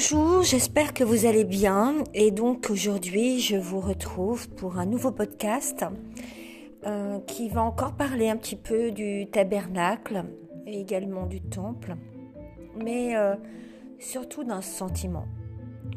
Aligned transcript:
Bonjour, 0.00 0.44
j'espère 0.44 0.94
que 0.94 1.02
vous 1.02 1.26
allez 1.26 1.42
bien 1.42 2.04
et 2.14 2.30
donc 2.30 2.70
aujourd'hui 2.70 3.40
je 3.40 3.56
vous 3.56 3.80
retrouve 3.80 4.48
pour 4.50 4.78
un 4.78 4.86
nouveau 4.86 5.10
podcast 5.10 5.84
euh, 6.86 7.18
qui 7.26 7.48
va 7.48 7.64
encore 7.64 7.96
parler 7.96 8.28
un 8.28 8.36
petit 8.36 8.54
peu 8.54 8.92
du 8.92 9.26
tabernacle 9.26 10.24
et 10.68 10.80
également 10.80 11.26
du 11.26 11.40
temple, 11.40 11.96
mais 12.76 13.16
euh, 13.16 13.34
surtout 13.98 14.44
d'un 14.44 14.60
sentiment. 14.60 15.26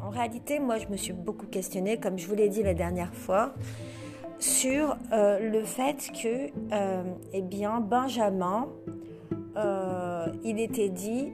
En 0.00 0.10
réalité, 0.10 0.58
moi 0.58 0.78
je 0.78 0.88
me 0.88 0.96
suis 0.96 1.12
beaucoup 1.12 1.46
questionnée, 1.46 2.00
comme 2.00 2.18
je 2.18 2.26
vous 2.26 2.34
l'ai 2.34 2.48
dit 2.48 2.64
la 2.64 2.74
dernière 2.74 3.14
fois, 3.14 3.54
sur 4.40 4.96
euh, 5.12 5.38
le 5.38 5.62
fait 5.62 6.10
que, 6.20 6.50
eh 7.32 7.42
bien, 7.42 7.78
Benjamin 7.78 8.66
il 10.42 10.58
était 10.58 10.88
dit 10.88 11.28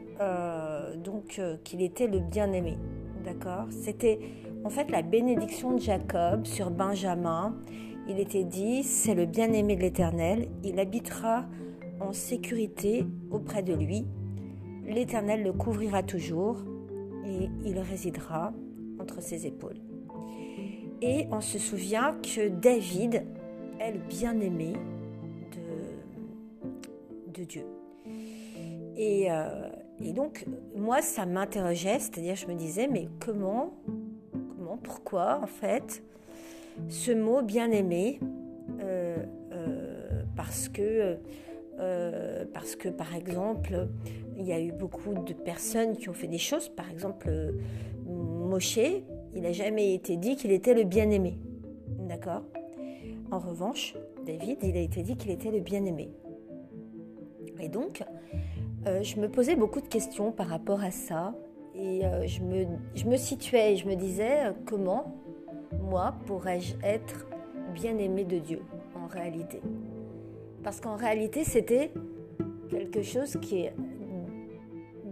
donc 0.96 1.38
euh, 1.38 1.56
qu'il 1.64 1.82
était 1.82 2.06
le 2.06 2.20
bien-aimé. 2.20 2.76
D'accord? 3.24 3.66
C'était 3.70 4.18
en 4.64 4.70
fait 4.70 4.90
la 4.90 5.02
bénédiction 5.02 5.74
de 5.74 5.80
Jacob 5.80 6.46
sur 6.46 6.70
Benjamin. 6.70 7.56
Il 8.08 8.20
était 8.20 8.44
dit 8.44 8.82
c'est 8.82 9.14
le 9.14 9.26
bien-aimé 9.26 9.76
de 9.76 9.82
l'Éternel. 9.82 10.48
Il 10.64 10.78
habitera 10.80 11.46
en 12.00 12.12
sécurité 12.12 13.06
auprès 13.30 13.62
de 13.62 13.74
lui. 13.74 14.06
L'Éternel 14.86 15.42
le 15.42 15.52
couvrira 15.52 16.02
toujours 16.02 16.64
et 17.26 17.48
il 17.64 17.78
résidera 17.78 18.52
entre 19.00 19.22
ses 19.22 19.46
épaules. 19.46 19.80
Et 21.02 21.26
on 21.30 21.40
se 21.40 21.58
souvient 21.58 22.16
que 22.22 22.48
David 22.48 23.24
est 23.78 23.92
le 23.92 24.00
bien-aimé 24.08 24.72
de, 25.52 27.40
de 27.40 27.44
Dieu. 27.44 27.64
Euh, 28.98 29.68
et, 30.00 30.12
donc, 30.12 30.46
moi, 30.76 31.02
ça 31.02 31.26
m'interrogeait, 31.26 31.98
c'est-à-dire, 31.98 32.36
je 32.36 32.46
me 32.46 32.54
disais, 32.54 32.88
mais 32.88 33.08
comment, 33.20 33.74
comment, 34.56 34.76
pourquoi, 34.76 35.40
en 35.42 35.46
fait, 35.46 36.02
ce 36.88 37.12
mot 37.12 37.42
bien-aimé, 37.42 38.20
euh, 38.80 39.16
euh, 39.52 40.22
parce 40.36 40.68
que, 40.68 41.16
parce 42.52 42.74
que, 42.74 42.88
par 42.88 43.14
exemple, 43.14 43.88
il 44.36 44.44
y 44.44 44.52
a 44.52 44.60
eu 44.60 44.72
beaucoup 44.72 45.14
de 45.14 45.32
personnes 45.32 45.96
qui 45.96 46.08
ont 46.08 46.12
fait 46.12 46.26
des 46.26 46.38
choses, 46.38 46.68
par 46.68 46.90
exemple, 46.90 47.30
Moshe, 48.06 48.78
il 49.34 49.42
n'a 49.42 49.52
jamais 49.52 49.94
été 49.94 50.16
dit 50.16 50.36
qu'il 50.36 50.50
était 50.50 50.74
le 50.74 50.84
bien-aimé, 50.84 51.38
d'accord? 52.08 52.42
En 53.30 53.38
revanche, 53.38 53.94
David, 54.26 54.58
il 54.62 54.76
a 54.76 54.80
été 54.80 55.02
dit 55.02 55.16
qu'il 55.16 55.30
était 55.30 55.50
le 55.50 55.60
bien-aimé. 55.60 56.10
Et 57.60 57.68
donc, 57.68 58.02
euh, 58.88 59.02
je 59.02 59.20
me 59.20 59.28
posais 59.28 59.54
beaucoup 59.54 59.80
de 59.80 59.86
questions 59.86 60.32
par 60.32 60.48
rapport 60.48 60.82
à 60.82 60.90
ça. 60.90 61.34
Et 61.74 62.04
euh, 62.04 62.26
je, 62.26 62.40
me, 62.40 62.66
je, 62.94 63.04
me, 63.04 63.16
situais 63.16 63.74
et 63.74 63.76
je 63.76 63.86
me 63.86 63.94
disais 63.94 64.46
euh, 64.46 64.52
comment, 64.66 65.14
moi, 65.80 66.14
pourrais-je 66.26 66.74
être 66.82 67.26
bien 67.74 67.98
aimé 67.98 68.24
de 68.24 68.38
Dieu 68.38 68.62
en 68.96 69.06
réalité? 69.06 69.60
Parce 70.62 70.80
qu'en 70.80 70.96
réalité, 70.96 71.44
c'était 71.44 71.92
quelque 72.70 73.02
chose 73.02 73.36
qui 73.40 73.60
est 73.60 73.74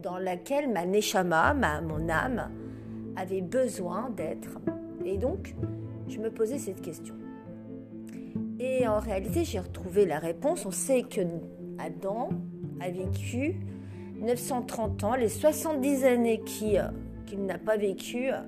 dans 0.03 0.19
laquelle 0.19 0.73
ma 0.73 0.87
neshama, 0.87 1.55
ma, 1.55 1.81
mon 1.81 2.09
âme, 2.09 2.51
avait 3.15 3.43
besoin 3.43 4.11
d'être. 4.11 4.59
Et 5.05 5.19
donc, 5.19 5.55
je 6.09 6.19
me 6.19 6.31
posais 6.31 6.59
cette 6.59 6.81
question. 6.81 7.15
Et 8.59 8.89
en 8.89 8.99
réalité, 8.99 9.45
j'ai 9.45 9.61
retrouvé 9.61 10.07
la 10.07 10.19
réponse. 10.19 10.65
On 10.65 10.71
sait 10.71 11.03
que 11.03 11.21
Adam, 11.79 12.31
a 12.81 12.91
vécu 12.91 13.57
930 14.21 15.05
ans. 15.05 15.15
Les 15.15 15.29
70 15.29 16.05
années 16.05 16.43
euh, 16.63 16.89
qu'il 17.27 17.45
n'a 17.45 17.59
pas 17.59 17.77
vécues 17.77 18.31
euh, 18.31 18.41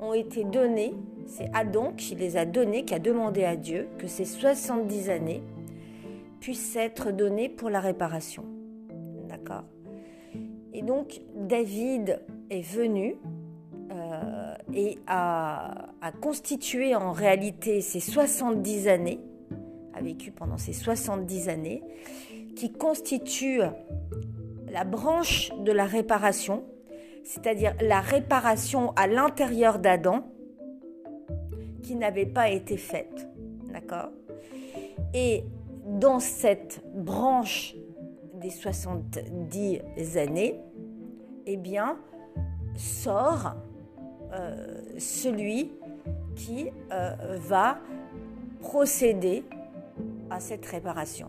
ont 0.00 0.14
été 0.14 0.44
données. 0.44 0.94
C'est 1.26 1.50
Adam 1.52 1.92
qui 1.96 2.14
les 2.14 2.36
a 2.36 2.44
données, 2.44 2.84
qui 2.84 2.94
a 2.94 2.98
demandé 2.98 3.44
à 3.44 3.56
Dieu 3.56 3.88
que 3.98 4.06
ces 4.06 4.24
70 4.24 5.10
années 5.10 5.42
puissent 6.40 6.76
être 6.76 7.12
données 7.12 7.48
pour 7.48 7.70
la 7.70 7.80
réparation. 7.80 8.44
D'accord? 9.28 9.64
Et 10.72 10.82
donc 10.82 11.20
David 11.36 12.22
est 12.48 12.62
venu 12.62 13.16
euh, 13.92 14.54
et 14.72 14.98
a, 15.06 15.88
a, 16.00 16.12
constitué 16.12 16.94
en 16.94 17.12
réalité 17.12 17.80
ces 17.80 18.00
70 18.00 18.88
années, 18.88 19.20
a 19.94 20.00
vécu 20.00 20.30
pendant 20.30 20.56
ces 20.56 20.72
70 20.72 21.48
années, 21.48 21.82
qui 22.56 22.72
constitue 22.72 23.60
la 24.70 24.84
branche 24.84 25.50
de 25.64 25.72
la 25.72 25.84
réparation, 25.84 26.64
c'est-à-dire 27.24 27.74
la 27.80 28.00
réparation 28.00 28.92
à 28.96 29.06
l'intérieur 29.06 29.78
d'Adam 29.78 30.24
qui 31.82 31.96
n'avait 31.96 32.26
pas 32.26 32.50
été 32.50 32.76
faite. 32.76 33.28
D'accord? 33.72 34.10
Et 35.14 35.44
dans 35.86 36.20
cette 36.20 36.82
branche 36.94 37.74
des 38.34 38.50
70 38.50 40.16
années, 40.16 40.60
eh 41.46 41.56
bien, 41.56 41.98
sort 42.76 43.54
euh, 44.32 44.82
celui 44.98 45.72
qui 46.36 46.70
euh, 46.92 47.38
va 47.40 47.78
procéder 48.60 49.44
à 50.30 50.38
cette 50.40 50.64
réparation. 50.66 51.28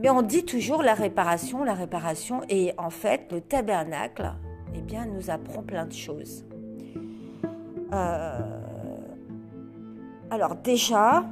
Mais 0.00 0.10
on 0.10 0.22
dit 0.22 0.44
toujours 0.44 0.82
la 0.82 0.94
réparation, 0.94 1.62
la 1.62 1.74
réparation, 1.74 2.40
et 2.48 2.72
en 2.78 2.90
fait, 2.90 3.30
le 3.32 3.40
tabernacle, 3.40 4.32
eh 4.74 4.80
bien, 4.80 5.06
nous 5.06 5.30
apprend 5.30 5.62
plein 5.62 5.86
de 5.86 5.92
choses. 5.92 6.44
Euh, 7.92 8.40
alors 10.30 10.56
déjà, 10.56 11.24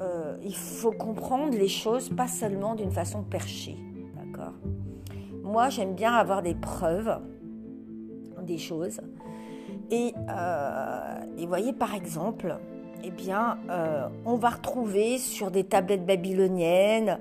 euh, 0.00 0.36
il 0.42 0.54
faut 0.54 0.92
comprendre 0.92 1.56
les 1.56 1.68
choses 1.68 2.08
pas 2.08 2.28
seulement 2.28 2.74
d'une 2.74 2.92
façon 2.92 3.22
perchée, 3.22 3.76
d'accord? 4.16 4.54
Moi, 5.42 5.68
j'aime 5.68 5.94
bien 5.94 6.14
avoir 6.14 6.42
des 6.42 6.54
preuves 6.54 7.20
des 8.44 8.58
choses. 8.58 9.00
Et, 9.90 10.14
euh, 10.28 11.24
et 11.36 11.46
voyez, 11.46 11.72
par 11.72 11.94
exemple, 11.94 12.58
eh 13.06 13.10
bien, 13.10 13.58
euh, 13.70 14.08
on 14.24 14.36
va 14.36 14.50
retrouver 14.50 15.18
sur 15.18 15.50
des 15.50 15.64
tablettes 15.64 16.06
babyloniennes 16.06 17.18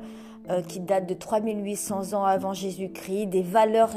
euh, 0.49 0.61
qui 0.61 0.79
datent 0.79 1.07
de 1.07 1.13
3800 1.13 2.13
ans 2.13 2.23
avant 2.23 2.53
Jésus-Christ 2.53 3.27
des 3.27 3.41
valeurs 3.41 3.91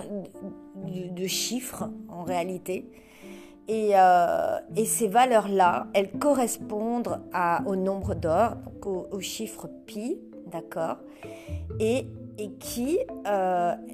de, 0.75 1.27
chiffres 1.27 1.89
en 2.09 2.25
réalité. 2.25 2.91
Et, 3.69 3.91
euh, 3.95 4.59
ces 4.85 5.09
valeurs-là, 5.09 5.87
elles 5.95 6.11
correspondent 6.11 7.21
au 7.67 7.77
nombre 7.77 8.15
d'or, 8.15 8.57
au, 8.85 9.21
chiffre 9.21 9.69
pi, 9.87 10.19
d'accord? 10.47 10.99
Et, 11.81 12.07
et, 12.39 12.51
qui, 12.59 12.99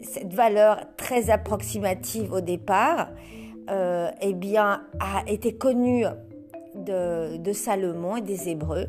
cette 0.02 0.34
valeur 0.34 0.80
très 0.96 1.30
approximative 1.30 2.32
au 2.32 2.40
départ, 2.40 3.08
eh 3.70 4.34
bien, 4.34 4.82
a 5.00 5.22
été 5.26 5.54
connue 5.56 6.04
de, 6.74 7.52
Salomon 7.52 8.16
et 8.16 8.22
des 8.22 8.48
Hébreux. 8.48 8.88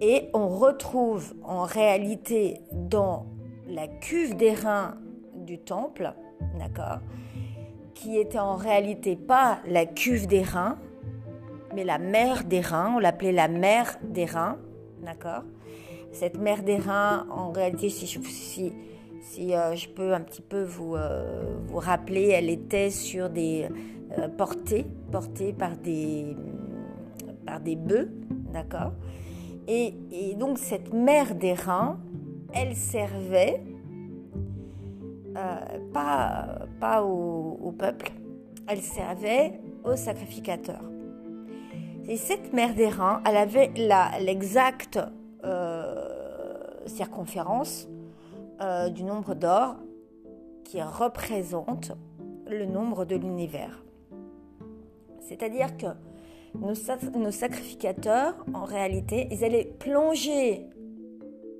Et 0.00 0.28
on 0.34 0.48
retrouve 0.48 1.34
en 1.44 1.64
réalité 1.64 2.60
dans 2.72 3.26
la 3.68 3.86
cuve 3.86 4.36
des 4.36 4.52
reins 4.52 4.96
du 5.36 5.58
temple, 5.58 6.12
d'accord, 6.58 6.98
qui 7.94 8.18
était 8.18 8.38
en 8.38 8.56
réalité 8.56 9.16
pas 9.16 9.60
la 9.66 9.86
cuve 9.86 10.26
des 10.26 10.42
reins, 10.42 10.78
mais 11.74 11.84
la 11.84 11.98
mer 11.98 12.44
des 12.44 12.60
reins, 12.60 12.94
on 12.96 12.98
l'appelait 12.98 13.32
la 13.32 13.48
mer 13.48 13.98
des 14.02 14.24
reins, 14.24 14.58
d'accord. 15.02 15.42
Cette 16.10 16.38
mer 16.38 16.62
des 16.62 16.76
reins, 16.76 17.26
en 17.30 17.52
réalité, 17.52 17.88
si 17.88 18.06
je, 18.06 18.20
si, 18.28 18.72
si, 19.22 19.54
euh, 19.54 19.74
je 19.74 19.88
peux 19.88 20.12
un 20.12 20.20
petit 20.20 20.42
peu 20.42 20.62
vous, 20.62 20.94
euh, 20.94 21.54
vous 21.66 21.78
rappeler, 21.78 22.28
elle 22.28 22.50
était 22.50 22.90
sur 22.90 23.30
des 23.30 23.68
euh, 24.18 24.28
portées, 24.28 24.84
portées 25.10 25.54
par 25.54 25.76
des 25.76 26.36
par 27.52 27.60
des 27.60 27.76
bœufs, 27.76 28.08
d'accord? 28.50 28.92
Et, 29.68 29.92
donc 30.38 30.56
cette 30.58 30.92
mère 30.94 31.34
des 31.34 31.52
reins, 31.52 32.00
elle 32.54 32.74
servait 32.74 33.62
euh, 35.36 35.56
pas, 35.92 36.60
pas 36.80 37.02
au, 37.04 37.74
peuple, 37.78 38.10
elle 38.66 38.80
servait 38.80 39.60
aux 39.84 39.96
sacrificateurs. 39.96 40.88
Et 42.08 42.16
cette 42.16 42.54
mère 42.54 42.74
des 42.74 42.88
reins, 42.88 43.20
elle 43.26 43.36
avait 43.36 43.70
l'exacte 44.20 44.98
euh, 45.44 46.08
circonférence 46.86 47.86
euh, 48.62 48.88
du 48.88 49.04
nombre 49.04 49.34
d'or 49.34 49.76
qui 50.64 50.80
représente 50.80 51.92
le 52.48 52.64
nombre 52.64 53.04
de 53.04 53.16
l'univers. 53.16 53.84
C'est-à-dire 55.20 55.76
que 55.76 55.88
nos, 56.54 57.30
sacrificateurs, 57.30 58.34
en 58.54 58.64
réalité, 58.64 59.28
ils 59.30 59.44
allaient 59.44 59.72
plonger 59.78 60.66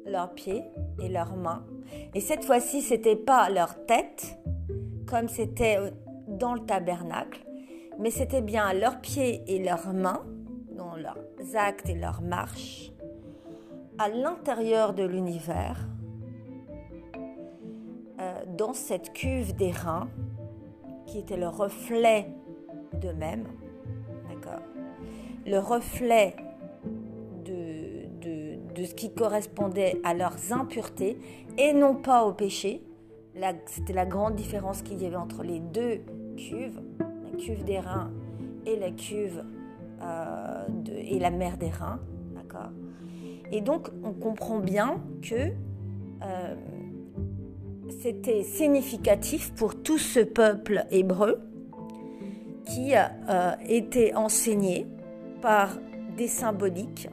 leurs 0.06 0.33
pieds 0.35 0.62
et 1.03 1.09
leurs 1.09 1.37
mains. 1.37 1.65
Et 2.15 2.21
cette 2.21 2.44
fois-ci, 2.44 2.83
c'était 2.83 3.17
pas 3.17 3.49
leur 3.50 3.85
tête, 3.87 4.39
comme 5.06 5.29
c'était 5.29 5.79
dans 6.29 6.55
le 6.55 6.61
tabernacle, 6.61 7.44
mais 7.99 8.11
c'était 8.11 8.43
bien 8.43 8.73
leurs 8.73 9.00
pieds 9.00 9.43
et 9.47 9.62
leurs 9.62 9.93
mains, 9.93 10.25
dans 10.77 10.97
leurs 10.97 11.19
actes 11.55 11.88
et 11.88 11.95
leurs 11.95 12.23
marches, 12.23 12.93
à 13.99 14.09
l'intérieur 14.09 14.95
de 14.95 15.05
l'univers, 15.05 15.87
euh, 18.21 18.43
dans 18.56 18.73
cette 18.73 19.12
cuve 19.12 19.55
des 19.55 19.71
reins, 19.71 20.09
qui 21.06 21.19
était 21.19 21.37
le 21.37 21.49
reflet 21.49 22.29
d'eux-mêmes, 22.95 23.47
Le 25.47 25.59
reflet 25.59 26.37
de, 27.44 28.85
ce 28.85 28.94
qui 28.94 29.12
correspondait 29.12 30.00
à 30.03 30.15
leurs 30.15 30.53
impuretés 30.53 31.19
et 31.59 31.73
non 31.73 31.94
pas 31.94 32.25
au 32.25 32.33
péché. 32.33 32.83
C'était 33.67 33.93
la 33.93 34.06
grande 34.06 34.35
différence 34.35 34.83
qu'il 34.83 35.03
y 35.03 35.06
avait 35.06 35.17
entre 35.17 35.43
les 35.43 35.61
deux 35.61 36.00
cuves, 36.37 36.81
la 36.99 37.39
cuve 37.39 37.65
des 37.65 37.79
reins 37.79 38.11
et 38.67 38.77
la 38.77 38.91
cuve 38.91 39.44
euh, 40.03 40.67
et 40.97 41.19
la 41.19 41.31
mer 41.31 41.56
des 41.56 41.71
reins, 41.71 42.00
Et 43.53 43.61
donc 43.61 43.88
on 44.03 44.12
comprend 44.12 44.59
bien 44.59 44.97
que 45.23 45.53
euh, 46.23 46.55
c'était 48.00 48.43
significatif 48.43 49.53
pour 49.55 49.81
tout 49.81 49.99
ce 49.99 50.21
peuple 50.21 50.85
hébreu 50.91 51.41
qui 52.67 52.95
euh, 52.95 53.53
était 53.69 54.15
enseigné 54.15 54.87
par 55.43 55.77
des 56.17 56.29
symboliques, 56.29 57.11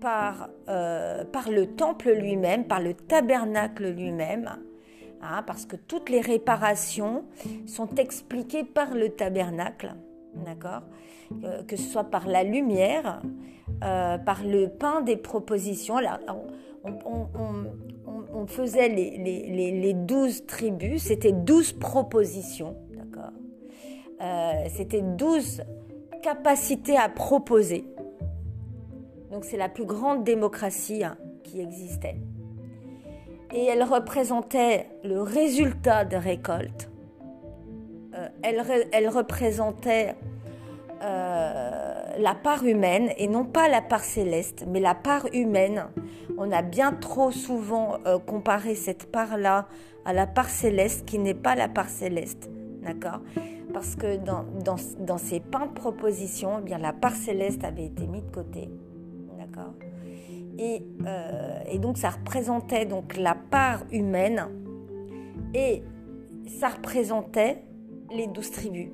par, 0.00 0.48
euh, 0.68 1.24
par 1.24 1.50
le 1.50 1.66
temple 1.66 2.10
lui-même, 2.10 2.64
par 2.64 2.80
le 2.80 2.94
tabernacle 2.94 3.88
lui-même, 3.90 4.50
hein, 5.22 5.42
parce 5.46 5.66
que 5.66 5.76
toutes 5.76 6.08
les 6.08 6.20
réparations 6.20 7.24
sont 7.66 7.94
expliquées 7.96 8.64
par 8.64 8.94
le 8.94 9.10
tabernacle, 9.10 9.94
d'accord 10.34 10.82
euh, 11.44 11.62
Que 11.64 11.76
ce 11.76 11.88
soit 11.88 12.04
par 12.04 12.26
la 12.26 12.42
lumière, 12.42 13.22
par 13.80 14.42
le 14.44 14.68
pain 14.68 15.02
des 15.02 15.16
propositions. 15.16 15.96
On, 18.32 18.46
faisait 18.46 18.88
les, 18.88 19.92
douze 19.94 20.46
tribus, 20.46 21.02
c'était 21.02 21.32
douze 21.32 21.72
propositions, 21.72 22.76
d'accord 22.92 23.32
euh, 24.22 24.52
C'était 24.68 25.02
douze 25.02 25.62
capacités 26.26 26.96
à 26.96 27.08
proposer. 27.08 27.84
Donc 29.30 29.44
c'est 29.44 29.56
la 29.56 29.68
plus 29.68 29.84
grande 29.84 30.24
démocratie 30.24 31.04
hein, 31.04 31.16
qui 31.44 31.60
existait. 31.60 32.16
Et 33.54 33.64
elle 33.66 33.84
représentait 33.84 34.88
le 35.04 35.22
résultat 35.22 36.04
de 36.04 36.16
récolte. 36.16 36.90
Euh, 38.16 38.28
elle, 38.42 38.60
elle, 38.92 39.08
représentait 39.08 40.16
euh, 41.00 41.70
la 42.18 42.34
part 42.34 42.64
humaine 42.64 43.12
et 43.18 43.28
non 43.28 43.44
pas 43.44 43.68
la 43.68 43.80
part 43.80 44.02
céleste, 44.02 44.64
mais 44.66 44.80
la 44.80 44.96
part 44.96 45.26
humaine. 45.32 45.84
On 46.38 46.50
a 46.50 46.62
bien 46.62 46.90
trop 46.90 47.30
souvent 47.30 47.98
euh, 48.04 48.18
comparé 48.18 48.74
cette 48.74 49.12
part-là 49.12 49.68
à 50.04 50.12
la 50.12 50.26
part 50.26 50.50
céleste 50.50 51.06
qui 51.06 51.20
n'est 51.20 51.34
pas 51.34 51.54
la 51.54 51.68
part 51.68 51.88
céleste. 51.88 52.50
D'accord 52.86 53.20
Parce 53.74 53.96
que 53.96 54.16
dans, 54.16 54.44
dans, 54.64 55.18
ces 55.18 55.40
peintes 55.40 55.74
propositions, 55.74 56.60
eh 56.60 56.62
bien, 56.62 56.78
la 56.78 56.92
part 56.92 57.16
céleste 57.16 57.64
avait 57.64 57.86
été 57.86 58.06
mise 58.06 58.24
de 58.24 58.30
côté. 58.30 58.70
D'accord 59.38 59.74
et, 60.58 60.82
euh, 61.06 61.60
et 61.70 61.78
donc 61.78 61.98
ça 61.98 62.10
représentait 62.10 62.86
donc 62.86 63.16
la 63.16 63.34
part 63.34 63.82
humaine 63.92 64.48
et 65.54 65.82
ça 66.46 66.68
représentait 66.68 67.62
les 68.10 68.26
douze 68.26 68.50
tribus 68.50 68.90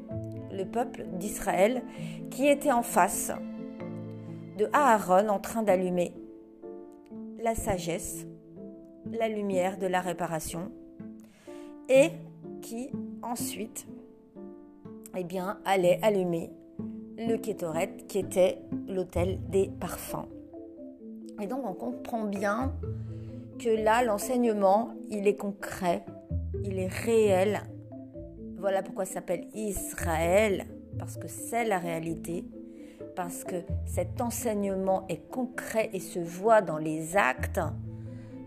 le 0.52 0.64
peuple 0.64 1.06
d'Israël 1.12 1.82
qui 2.30 2.48
était 2.48 2.72
en 2.72 2.82
face 2.82 3.32
de 4.58 4.68
Aaron 4.72 5.28
en 5.28 5.38
train 5.38 5.62
d'allumer 5.62 6.12
la 7.42 7.54
sagesse, 7.54 8.26
la 9.10 9.28
lumière 9.28 9.78
de 9.78 9.86
la 9.86 10.00
réparation 10.00 10.70
et 11.88 12.10
qui 12.62 12.90
ensuite 13.22 13.86
eh 15.16 15.24
bien, 15.24 15.58
allait 15.66 15.98
allumer 16.00 16.50
le 17.18 17.36
kétoret 17.36 17.94
qui 18.08 18.18
était 18.18 18.58
l'autel 18.88 19.38
des 19.50 19.68
parfums. 19.68 20.26
Et 21.40 21.46
donc 21.46 21.66
on 21.66 21.74
comprend 21.74 22.24
bien 22.24 22.72
que 23.58 23.68
là 23.68 24.02
l'enseignement 24.02 24.94
il 25.10 25.26
est 25.26 25.36
concret, 25.36 26.04
il 26.64 26.78
est 26.78 26.88
réel, 26.88 27.60
voilà 28.58 28.82
pourquoi 28.82 29.04
ça 29.04 29.14
s'appelle 29.14 29.46
Israël, 29.54 30.66
parce 30.98 31.16
que 31.16 31.28
c'est 31.28 31.64
la 31.64 31.78
réalité, 31.78 32.44
parce 33.14 33.44
que 33.44 33.56
cet 33.84 34.20
enseignement 34.20 35.04
est 35.08 35.28
concret 35.28 35.90
et 35.92 36.00
se 36.00 36.18
voit 36.18 36.62
dans 36.62 36.78
les 36.78 37.16
actes 37.16 37.60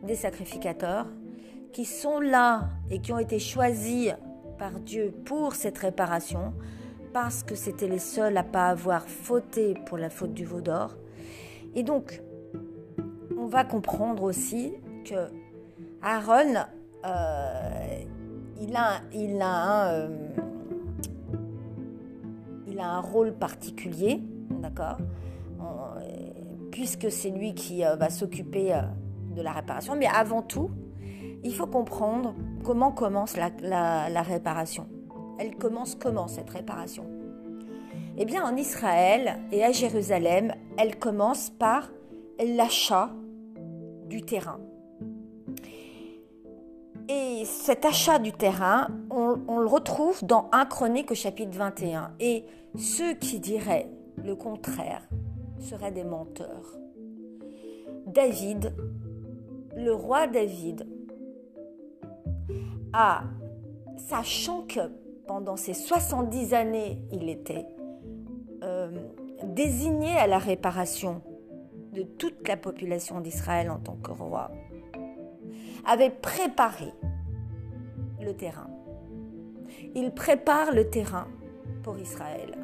des 0.04 0.16
sacrificateurs 0.16 1.08
qui 1.76 1.84
sont 1.84 2.22
là 2.22 2.70
et 2.90 3.00
qui 3.00 3.12
ont 3.12 3.20
été 3.20 3.38
choisis 3.38 4.14
par 4.58 4.80
Dieu 4.80 5.14
pour 5.26 5.56
cette 5.56 5.78
réparation, 5.78 6.54
parce 7.12 7.44
que 7.44 7.54
c'était 7.54 7.90
les 7.90 8.00
seuls 8.00 8.38
à 8.38 8.44
pas 8.44 8.70
avoir 8.70 9.04
fauté 9.04 9.74
pour 9.86 9.98
la 9.98 10.10
faute 10.10 10.34
du 10.34 10.46
veau 10.46 10.62
d'or. 10.62 10.96
Et 11.76 11.84
donc, 11.84 12.22
on 13.38 13.48
va 13.48 13.66
comprendre 13.66 14.24
aussi 14.24 14.72
que 15.04 15.28
Aaron 16.02 16.64
euh, 17.06 18.04
il 18.62 18.74
a, 18.74 19.02
il 19.14 19.42
a, 19.42 19.46
un, 19.46 19.88
euh, 19.92 20.28
il 22.68 22.80
a 22.80 22.88
un 22.88 23.02
rôle 23.02 23.34
particulier, 23.34 24.24
d'accord? 24.62 24.98
Puisque 26.72 27.12
c'est 27.12 27.32
lui 27.32 27.54
qui 27.54 27.84
euh, 27.84 27.98
va 27.98 28.10
s'occuper 28.10 28.74
euh, 28.74 28.82
de 29.36 29.42
la 29.42 29.52
réparation. 29.52 29.98
Mais 29.98 30.08
avant 30.08 30.42
tout, 30.42 30.72
il 31.44 31.54
faut 31.54 31.68
comprendre 31.68 32.36
comment 32.64 32.92
commence 32.92 33.36
la, 33.38 34.22
réparation. 34.22 34.88
Elle 35.40 35.56
commence 35.56 35.96
comment 35.96 36.28
cette 36.28 36.50
réparation? 36.50 37.06
Eh 38.18 38.26
bien, 38.26 38.44
en 38.46 38.56
Israël 38.56 39.40
et 39.52 39.64
à 39.64 39.72
Jérusalem, 39.72 40.54
elle 40.78 40.98
commence 40.98 41.50
par 41.50 41.90
l'achat 42.40 43.12
du 44.08 44.22
terrain. 44.22 44.60
Et 47.08 47.44
cet 47.46 47.86
achat 47.86 48.18
du 48.18 48.32
terrain, 48.32 48.88
on, 49.12 49.60
le 49.60 49.68
retrouve 49.68 50.24
dans 50.26 50.50
1 50.52 50.66
Chronique 50.66 51.12
au 51.12 51.16
chapitre 51.16 51.56
21. 51.56 52.14
Et 52.20 52.46
ceux 52.78 53.14
qui 53.14 53.40
diraient 53.40 53.90
le 54.18 54.36
contraire 54.36 55.08
seraient 55.60 55.92
des 55.92 56.04
menteurs. 56.04 56.78
David, 58.08 58.74
le 59.76 59.94
roi 59.94 60.28
David, 60.28 60.88
a, 62.96 63.24
sachant 63.98 64.62
que 64.62 64.80
pendant 65.28 65.58
ces 65.58 65.74
70 65.74 66.54
années, 66.54 67.02
il 67.12 67.30
était 67.30 67.66
euh, 68.64 68.90
désigné 69.44 70.12
à 70.12 70.28
la 70.28 70.38
réparation 70.38 71.22
de 71.94 72.04
toute 72.04 72.48
la 72.48 72.56
population 72.56 73.20
d'Israël 73.20 73.70
en 73.70 73.80
tant 73.80 73.96
que 73.96 74.12
roi, 74.12 74.52
avait 75.86 76.10
préparé 76.10 76.94
le 78.22 78.34
terrain. 78.34 78.70
Il 79.94 80.12
prépare 80.12 80.72
le 80.74 80.90
terrain 80.90 81.28
pour 81.84 81.98
Israël. 81.98 82.58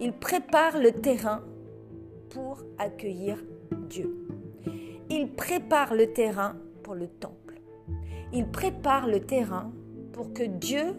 Il 0.00 0.12
prépare 0.12 0.78
le 0.78 0.92
terrain 0.92 1.42
pour 2.30 2.62
accueillir 2.78 3.42
Dieu. 3.88 4.28
Il 5.10 5.30
prépare 5.32 5.94
le 5.94 6.12
terrain 6.12 6.56
pour 6.82 6.94
le 6.94 7.08
temple. 7.08 7.45
Il 8.36 8.46
prépare 8.46 9.06
le 9.06 9.20
terrain 9.20 9.72
pour 10.12 10.34
que 10.34 10.42
Dieu 10.42 10.94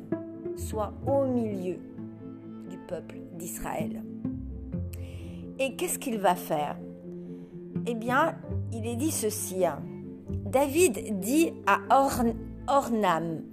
soit 0.56 0.92
au 1.06 1.24
milieu 1.26 1.78
du 2.68 2.78
peuple 2.88 3.18
d'Israël. 3.34 4.02
Et 5.60 5.76
qu'est-ce 5.76 6.00
qu'il 6.00 6.18
va 6.18 6.34
faire? 6.34 6.80
Eh 7.86 7.94
bien, 7.94 8.34
il 8.74 8.88
est 8.88 8.96
dit 8.96 9.12
ceci. 9.12 9.68
Hein. 9.68 9.84
David 10.48 11.20
dit 11.20 11.54
à 11.68 11.78
Ornam, 12.68 13.44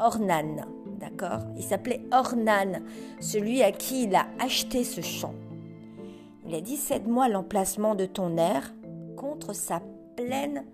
Ornan, 0.00 0.56
d'accord? 0.98 1.42
Il 1.56 1.62
s'appelait 1.62 2.02
Ornan, 2.10 2.80
celui 3.20 3.62
à 3.62 3.70
qui 3.70 4.02
il 4.02 4.16
a 4.16 4.26
acheté 4.40 4.82
ce 4.82 5.00
champ. 5.00 5.34
Il 6.44 6.56
a 6.56 6.60
dit 6.60 6.76
Cède-moi 6.76 7.28
l'emplacement 7.28 7.94
de 7.94 8.06
ton 8.06 8.36
air 8.36 8.74
contre 9.16 9.54
sa 9.54 9.80
pleine 10.16 10.64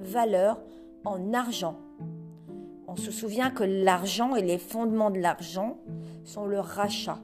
valeur 0.00 0.60
en 1.04 1.32
argent. 1.32 1.76
On 2.88 2.96
se 2.96 3.10
souvient 3.10 3.50
que 3.50 3.64
l'argent 3.64 4.34
et 4.34 4.42
les 4.42 4.58
fondements 4.58 5.10
de 5.10 5.18
l'argent 5.18 5.78
sont 6.24 6.46
le 6.46 6.60
rachat, 6.60 7.18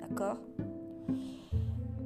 d'accord? 0.00 0.38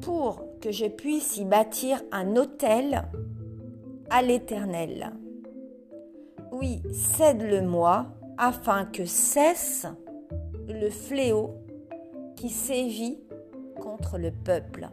Pour 0.01 0.45
que 0.61 0.71
je 0.73 0.87
puisse 0.87 1.37
y 1.37 1.45
bâtir 1.45 2.01
un 2.13 2.37
hôtel 2.37 3.05
à 4.11 4.23
l'Éternel. 4.23 5.13
Oui, 6.53 6.81
cède-le-moi, 6.93 8.07
afin 8.39 8.85
que 8.85 9.05
cesse 9.05 9.87
le 10.69 10.91
fléau 10.91 11.55
qui 12.37 12.51
sévit 12.51 13.19
contre 13.81 14.19
le 14.19 14.31
peuple. 14.31 14.89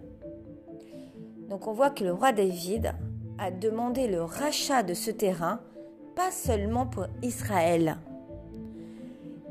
Donc 1.50 1.68
on 1.68 1.74
voit 1.74 1.92
que 1.92 2.04
le 2.04 2.12
roi 2.12 2.32
David 2.32 2.94
a 3.38 3.52
demandé 3.52 4.08
le 4.08 4.24
rachat 4.24 4.84
de 4.84 4.94
ce 4.94 5.12
terrain, 5.12 5.60
pas 6.16 6.32
seulement 6.32 6.86
pour 6.86 7.08
Israël. 7.22 7.98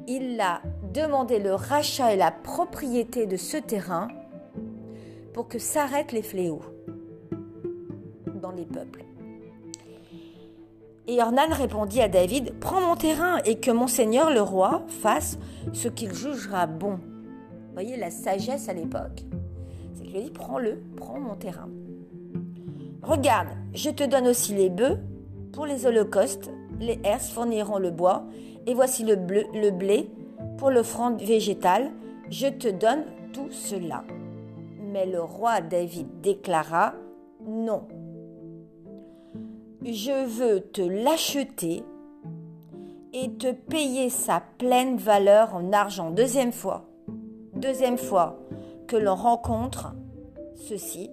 Il 0.09 0.41
a 0.41 0.63
demandé 0.93 1.39
le 1.39 1.55
rachat 1.55 2.15
et 2.15 2.17
la 2.17 2.31
propriété 2.31 3.27
de 3.27 3.37
ce 3.37 3.57
terrain 3.57 4.09
pour 5.33 5.49
que 5.49 5.59
s'arrêtent 5.59 6.13
les 6.13 6.23
fléaux 6.23 6.63
dans 8.41 8.53
les 8.53 8.65
peuples. 8.65 9.05
Et 11.07 11.21
Ornan 11.21 11.49
répondit 11.51 12.01
à 12.01 12.09
David, 12.09 12.59
Prends 12.61 12.81
mon 12.81 12.97
terrain 12.97 13.39
et 13.45 13.61
que 13.61 13.71
mon 13.71 13.87
seigneur 13.87 14.31
le 14.31 14.41
roi 14.41 14.83
fasse 14.89 15.39
ce 15.73 15.89
qu'il 15.89 16.15
jugera 16.15 16.67
bon. 16.67 16.95
Vous 16.95 17.73
voyez 17.75 17.97
la 17.97 18.11
sagesse 18.11 18.69
à 18.69 18.73
l'époque 18.73 19.25
C'est 19.95 20.05
qu'il 20.05 20.15
lui 20.15 20.23
dit, 20.25 20.31
prends-le, 20.31 20.83
prends 20.97 21.21
mon 21.21 21.35
terrain. 21.35 21.69
Regarde, 23.03 23.49
je 23.75 23.91
te 23.91 24.05
donne 24.05 24.29
aussi 24.29 24.55
les 24.55 24.71
bœufs 24.71 24.99
pour 25.53 25.67
les 25.67 25.87
holocaustes, 25.87 26.51
les 26.81 26.99
herses 27.05 27.31
fourniront 27.31 27.79
le 27.79 27.91
bois, 27.91 28.25
et 28.67 28.75
voici 28.75 29.05
le, 29.05 29.15
le 29.15 29.71
blé 29.71 30.11
pour 30.59 30.71
l'offrande 30.71 31.21
végétale, 31.21 31.91
je 32.31 32.47
te 32.49 32.69
donne 32.69 33.05
tout 33.33 33.51
cela. 33.51 34.05
Mais 34.81 35.07
le 35.07 35.21
roi 35.21 35.61
David 35.61 36.21
déclara, 36.21 36.95
non, 37.47 37.83
je 39.85 40.27
veux 40.27 40.61
te 40.61 40.81
l'acheter 40.81 41.83
et 43.13 43.31
te 43.33 43.53
payer 43.53 44.09
sa 44.09 44.43
pleine 44.59 44.97
valeur 44.97 45.55
en 45.55 45.73
argent. 45.73 46.11
Deuxième 46.11 46.53
fois, 46.53 46.87
deuxième 47.55 47.99
fois 47.99 48.39
que 48.87 48.97
l'on 48.97 49.15
rencontre 49.15 49.95
ceci, 50.55 51.11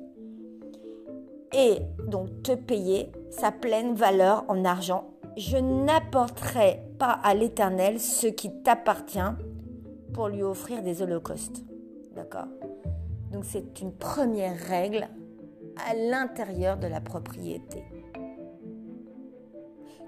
et 1.53 1.79
donc 2.07 2.43
te 2.43 2.53
payer 2.53 3.11
sa 3.29 3.51
pleine 3.51 3.93
valeur 3.93 4.45
en 4.47 4.63
argent. 4.63 5.10
Je 5.37 5.57
n'apporterai 5.57 6.81
pas 6.99 7.19
à 7.23 7.33
l'Éternel 7.33 7.99
ce 7.99 8.27
qui 8.27 8.51
t'appartient 8.63 9.19
pour 10.13 10.27
lui 10.27 10.43
offrir 10.43 10.83
des 10.83 11.01
holocaustes. 11.01 11.63
D'accord? 12.15 12.47
Donc 13.31 13.45
c'est 13.45 13.79
une 13.81 13.93
première 13.93 14.57
règle 14.57 15.07
à 15.89 15.93
l'intérieur 15.95 16.77
de 16.77 16.87
la 16.87 16.99
propriété 16.99 17.83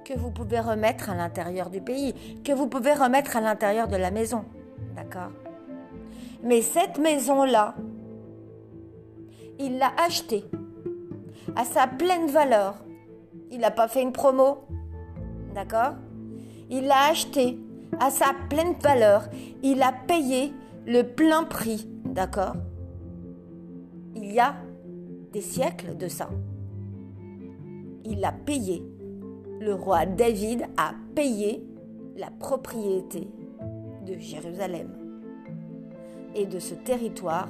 que 0.04 0.14
vous 0.18 0.32
pouvez 0.32 0.60
remettre 0.60 1.10
à 1.10 1.16
l'intérieur 1.16 1.70
du 1.70 1.82
pays, 1.82 2.14
que 2.44 2.52
vous 2.52 2.68
pouvez 2.68 2.94
remettre 2.94 3.38
à 3.38 3.42
l'intérieur 3.42 3.88
de 3.88 3.96
la 3.96 4.12
maison. 4.12 4.44
D'accord? 4.96 5.32
Mais 6.44 6.62
cette 6.62 7.00
maison-là, 7.00 7.76
il 9.60 9.78
l'a 9.78 9.94
achetée 10.06 10.44
à 11.56 11.64
sa 11.64 11.88
pleine 11.88 12.28
valeur. 12.28 12.84
Il 13.50 13.60
n'a 13.60 13.72
pas 13.72 13.88
fait 13.88 14.02
une 14.02 14.12
promo. 14.12 14.58
D'accord? 15.54 15.94
Il 16.70 16.86
l'a 16.86 17.10
acheté 17.10 17.60
à 18.00 18.10
sa 18.10 18.34
pleine 18.50 18.74
valeur. 18.82 19.30
Il 19.62 19.82
a 19.82 19.92
payé 19.92 20.54
le 20.86 21.04
plein 21.04 21.44
prix. 21.44 21.88
D'accord? 22.06 22.56
Il 24.16 24.32
y 24.32 24.40
a 24.40 24.56
des 25.32 25.42
siècles 25.42 25.98
de 25.98 26.08
ça. 26.08 26.30
Il 28.06 28.24
a 28.24 28.32
payé. 28.32 28.84
Le 29.60 29.74
roi 29.74 30.06
David 30.06 30.66
a 30.78 30.94
payé 31.16 31.64
la 32.18 32.30
propriété 32.30 33.28
de 34.06 34.20
Jérusalem 34.20 34.90
et 36.36 36.46
de 36.46 36.60
ce 36.60 36.74
territoire 36.74 37.48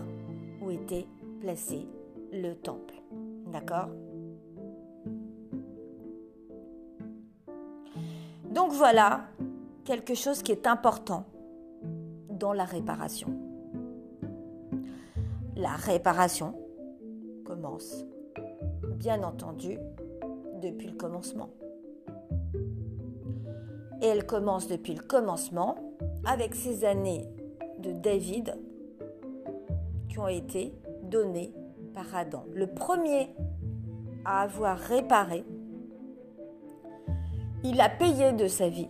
où 0.62 0.70
était 0.72 1.08
placé 1.42 1.88
le 2.32 2.54
temple. 2.54 2.94
D'accord? 3.52 3.90
Donc 8.54 8.72
voilà 8.72 9.22
quelque 9.84 10.14
chose 10.14 10.44
qui 10.44 10.52
est 10.52 10.68
important 10.68 11.26
dans 12.30 12.54
la 12.54 12.66
réparation. 12.66 13.30
La 15.56 15.72
réparation 15.72 16.54
commence, 17.46 18.06
bien 18.96 19.24
entendu, 19.24 19.80
depuis 20.62 20.88
le 20.88 20.94
commencement. 20.94 21.50
Et 24.02 24.06
elle 24.06 24.26
commence 24.26 24.68
depuis 24.68 24.94
le 24.94 25.02
commencement 25.02 25.76
avec 26.24 26.54
ces 26.54 26.86
années 26.86 27.28
de 27.80 27.92
David 27.92 28.56
qui 30.10 30.20
ont 30.20 30.28
été 30.28 30.74
données 31.04 31.54
par 31.96 32.16
Adam. 32.16 32.46
Le 32.54 32.68
premier 32.68 33.30
à 34.26 34.42
avoir 34.42 34.78
réparé, 34.78 35.44
il 37.64 37.80
a 37.82 37.90
payé 37.90 38.34
de 38.34 38.48
sa 38.48 38.70
vie. 38.70 38.90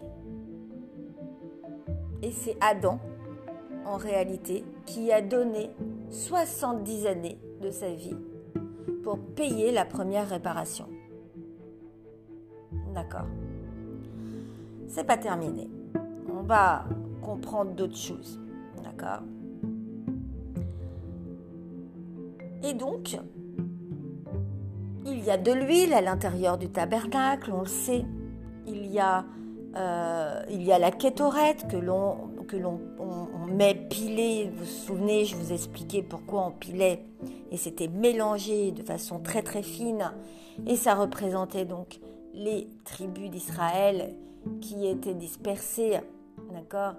Et 2.21 2.31
c'est 2.31 2.57
Adam, 2.61 2.99
en 3.85 3.97
réalité, 3.97 4.63
qui 4.85 5.11
a 5.11 5.21
donné 5.21 5.69
70 6.09 7.07
années 7.07 7.39
de 7.61 7.69
sa 7.69 7.89
vie 7.93 8.15
pour 9.03 9.19
payer 9.19 9.71
la 9.71 9.85
première 9.85 10.29
réparation. 10.29 10.87
D'accord. 12.93 13.27
C'est 14.87 15.03
pas 15.03 15.17
terminé. 15.17 15.69
On 16.31 16.43
va 16.43 16.85
comprendre 17.21 17.71
d'autres 17.71 17.97
choses. 17.97 18.39
D'accord 18.83 19.21
Et 22.63 22.73
donc, 22.73 23.17
il 25.05 25.19
y 25.23 25.29
a 25.29 25.37
de 25.37 25.51
l'huile 25.51 25.93
à 25.93 26.01
l'intérieur 26.01 26.57
du 26.57 26.69
tabernacle, 26.69 27.51
on 27.51 27.61
le 27.61 27.67
sait. 27.67 28.05
Il 28.93 28.97
y 28.97 28.99
a, 28.99 29.25
euh, 29.75 30.43
il 30.51 30.61
y 30.61 30.71
a 30.71 30.77
la 30.77 30.91
kétorette 30.91 31.67
que 31.67 31.77
l'on 31.77 32.29
que 32.47 32.55
l'on 32.55 32.79
met 33.47 33.73
pilée. 33.73 34.51
Vous 34.53 34.59
vous 34.59 34.69
souvenez, 34.69 35.25
je 35.25 35.35
vous 35.35 35.51
expliquais 35.51 36.03
pourquoi 36.03 36.45
on 36.45 36.51
pilait. 36.51 37.03
Et 37.49 37.57
c'était 37.57 37.87
mélangé 37.87 38.71
de 38.71 38.83
façon 38.83 39.17
très 39.17 39.41
très 39.41 39.63
fine. 39.63 40.11
Et 40.67 40.75
ça 40.75 40.93
représentait 40.93 41.65
donc 41.65 41.99
les 42.35 42.67
tribus 42.83 43.31
d'Israël 43.31 44.13
qui 44.61 44.85
étaient 44.85 45.15
dispersées. 45.15 45.99
D'accord? 46.51 46.93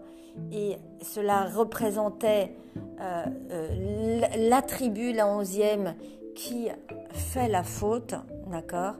Et 0.50 0.78
cela 1.00 1.44
représentait 1.44 2.56
euh, 3.00 3.24
euh, 3.52 4.20
la 4.36 4.62
tribu, 4.62 5.12
la 5.12 5.28
onzième, 5.28 5.94
qui 6.34 6.66
fait 7.12 7.46
la 7.46 7.62
faute, 7.62 8.16
d'accord? 8.50 8.94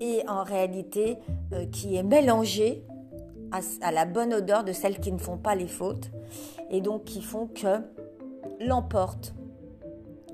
Et 0.00 0.22
en 0.28 0.44
réalité, 0.44 1.18
euh, 1.52 1.66
qui 1.66 1.96
est 1.96 2.02
mélangée 2.02 2.84
à, 3.50 3.92
la 3.92 4.04
bonne 4.04 4.34
odeur 4.34 4.64
de 4.64 4.72
celles 4.72 5.00
qui 5.00 5.10
ne 5.10 5.18
font 5.18 5.38
pas 5.38 5.54
les 5.54 5.66
fautes, 5.66 6.10
et 6.70 6.80
donc 6.80 7.04
qui 7.04 7.22
font 7.22 7.46
que 7.46 7.80
l'emporte 8.60 9.34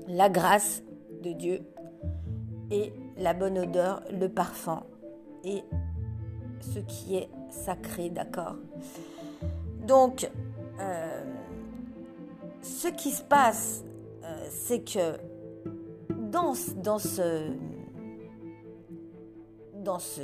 la 0.07 0.29
grâce 0.29 0.83
de 1.23 1.31
Dieu 1.31 1.61
et 2.71 2.93
la 3.17 3.33
bonne 3.33 3.57
odeur, 3.57 4.03
le 4.11 4.27
parfum 4.27 4.83
et 5.43 5.63
ce 6.59 6.79
qui 6.79 7.15
est 7.15 7.29
sacré, 7.49 8.09
d'accord? 8.09 8.55
Donc, 9.87 10.29
ce 12.65 12.87
qui 12.87 13.11
se 13.11 13.21
passe, 13.21 13.83
euh, 14.23 14.47
c'est 14.49 14.81
que 14.81 15.17
dans, 16.09 16.53
dans 16.83 16.99
ce 16.99 17.51
dans 19.85 19.99
ce, 19.99 20.21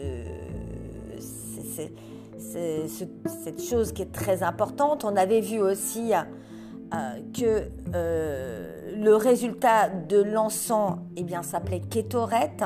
cette 3.28 3.62
chose 3.62 3.94
qui 3.94 4.02
est 4.02 4.12
très 4.12 4.42
importante, 4.42 5.06
on 5.06 5.16
avait 5.16 5.40
vu 5.40 5.62
aussi 5.62 6.14
euh, 6.14 6.98
que 7.32 7.70
euh, 7.94 8.98
le 8.98 9.16
résultat 9.16 9.90
de 9.90 10.22
l'encens 10.22 10.98
eh 11.16 11.24
s'appelait 11.44 11.82
Kétoret 11.82 12.58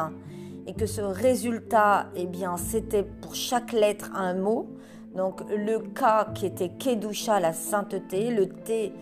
et 0.68 0.74
que 0.74 0.86
ce 0.86 1.02
résultat 1.02 2.08
eh 2.16 2.26
bien 2.26 2.56
c'était 2.56 3.04
pour 3.04 3.36
chaque 3.36 3.74
lettre 3.74 4.12
un 4.16 4.34
mot. 4.34 4.68
Donc 5.16 5.42
le 5.50 5.80
K 5.80 6.34
qui 6.34 6.46
était 6.46 6.70
Kedusha, 6.70 7.42
la 7.42 7.52
sainteté, 7.52 8.32
le 8.32 8.48
T 8.48 8.94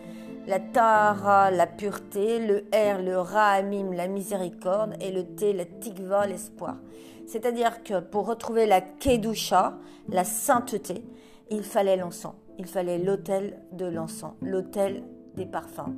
la 0.45 0.59
Tara, 0.59 1.51
la 1.51 1.67
pureté, 1.67 2.39
le 2.39 2.65
R, 2.73 3.01
le 3.01 3.17
Rahamim, 3.17 3.93
la 3.93 4.07
miséricorde, 4.07 4.95
et 4.99 5.11
le 5.11 5.23
T, 5.23 5.53
la 5.53 5.65
Tikva, 5.65 6.27
l'espoir. 6.27 6.75
C'est-à-dire 7.25 7.83
que 7.83 7.99
pour 7.99 8.27
retrouver 8.27 8.65
la 8.65 8.81
Kedusha, 8.81 9.77
la 10.09 10.23
sainteté, 10.23 11.03
il 11.49 11.63
fallait 11.63 11.97
l'encens. 11.97 12.33
Il 12.59 12.65
fallait 12.65 12.99
l'autel 12.99 13.59
de 13.71 13.85
l'encens, 13.85 14.33
l'autel 14.41 15.03
des 15.35 15.45
parfums, 15.45 15.95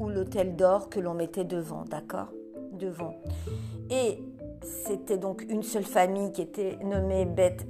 ou 0.00 0.08
l'autel 0.08 0.56
d'or 0.56 0.88
que 0.88 0.98
l'on 0.98 1.14
mettait 1.14 1.44
devant, 1.44 1.84
d'accord? 1.84 2.28
Devant. 2.72 3.14
Et 3.90 4.18
c'était 4.62 5.18
donc 5.18 5.44
une 5.48 5.62
seule 5.62 5.84
famille 5.84 6.32
qui 6.32 6.42
était 6.42 6.78
nommée 6.82 7.24
Beth 7.24 7.66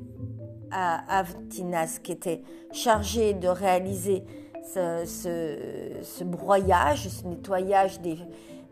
Avtinas, 0.71 1.99
qui 2.03 2.13
était 2.13 2.43
chargée 2.73 3.35
de 3.35 3.49
réaliser 3.49 4.25
ce, 4.65 6.25
broyage, 6.25 7.09
ce 7.09 7.27
nettoyage 7.27 8.01
des, 8.01 8.17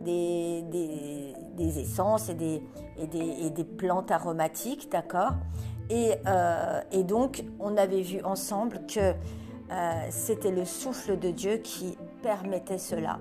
des, 0.00 1.78
essences 1.78 2.28
et 2.30 2.34
des, 2.34 3.64
plantes 3.64 4.10
aromatiques, 4.10 4.90
d'accord? 4.90 5.32
Euh, 5.92 6.80
et, 6.92 7.02
donc, 7.02 7.44
on 7.58 7.76
avait 7.76 8.02
vu 8.02 8.22
ensemble 8.22 8.80
que 8.86 9.00
euh, 9.00 10.06
c'était 10.10 10.52
le 10.52 10.64
souffle 10.64 11.18
de 11.18 11.30
Dieu 11.30 11.56
qui 11.58 11.98
permettait 12.22 12.78
cela. 12.78 13.18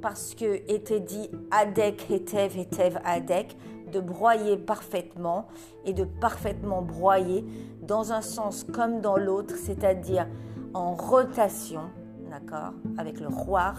Parce 0.00 0.34
que 0.34 0.62
était 0.72 1.00
dit 1.00 1.30
Adek, 1.50 2.10
Hetev, 2.10 2.58
Hetev, 2.58 2.98
Adek, 3.04 3.56
de 3.92 4.00
broyer 4.00 4.56
parfaitement 4.56 5.48
et 5.84 5.92
de 5.92 6.04
parfaitement 6.04 6.80
broyer 6.80 7.44
dans 7.82 8.12
un 8.12 8.22
sens 8.22 8.64
comme 8.64 9.00
dans 9.00 9.16
l'autre, 9.16 9.56
c'est-à-dire 9.56 10.26
en 10.72 10.94
rotation, 10.94 11.82
d'accord, 12.30 12.72
avec 12.96 13.20
le 13.20 13.28
roi, 13.28 13.74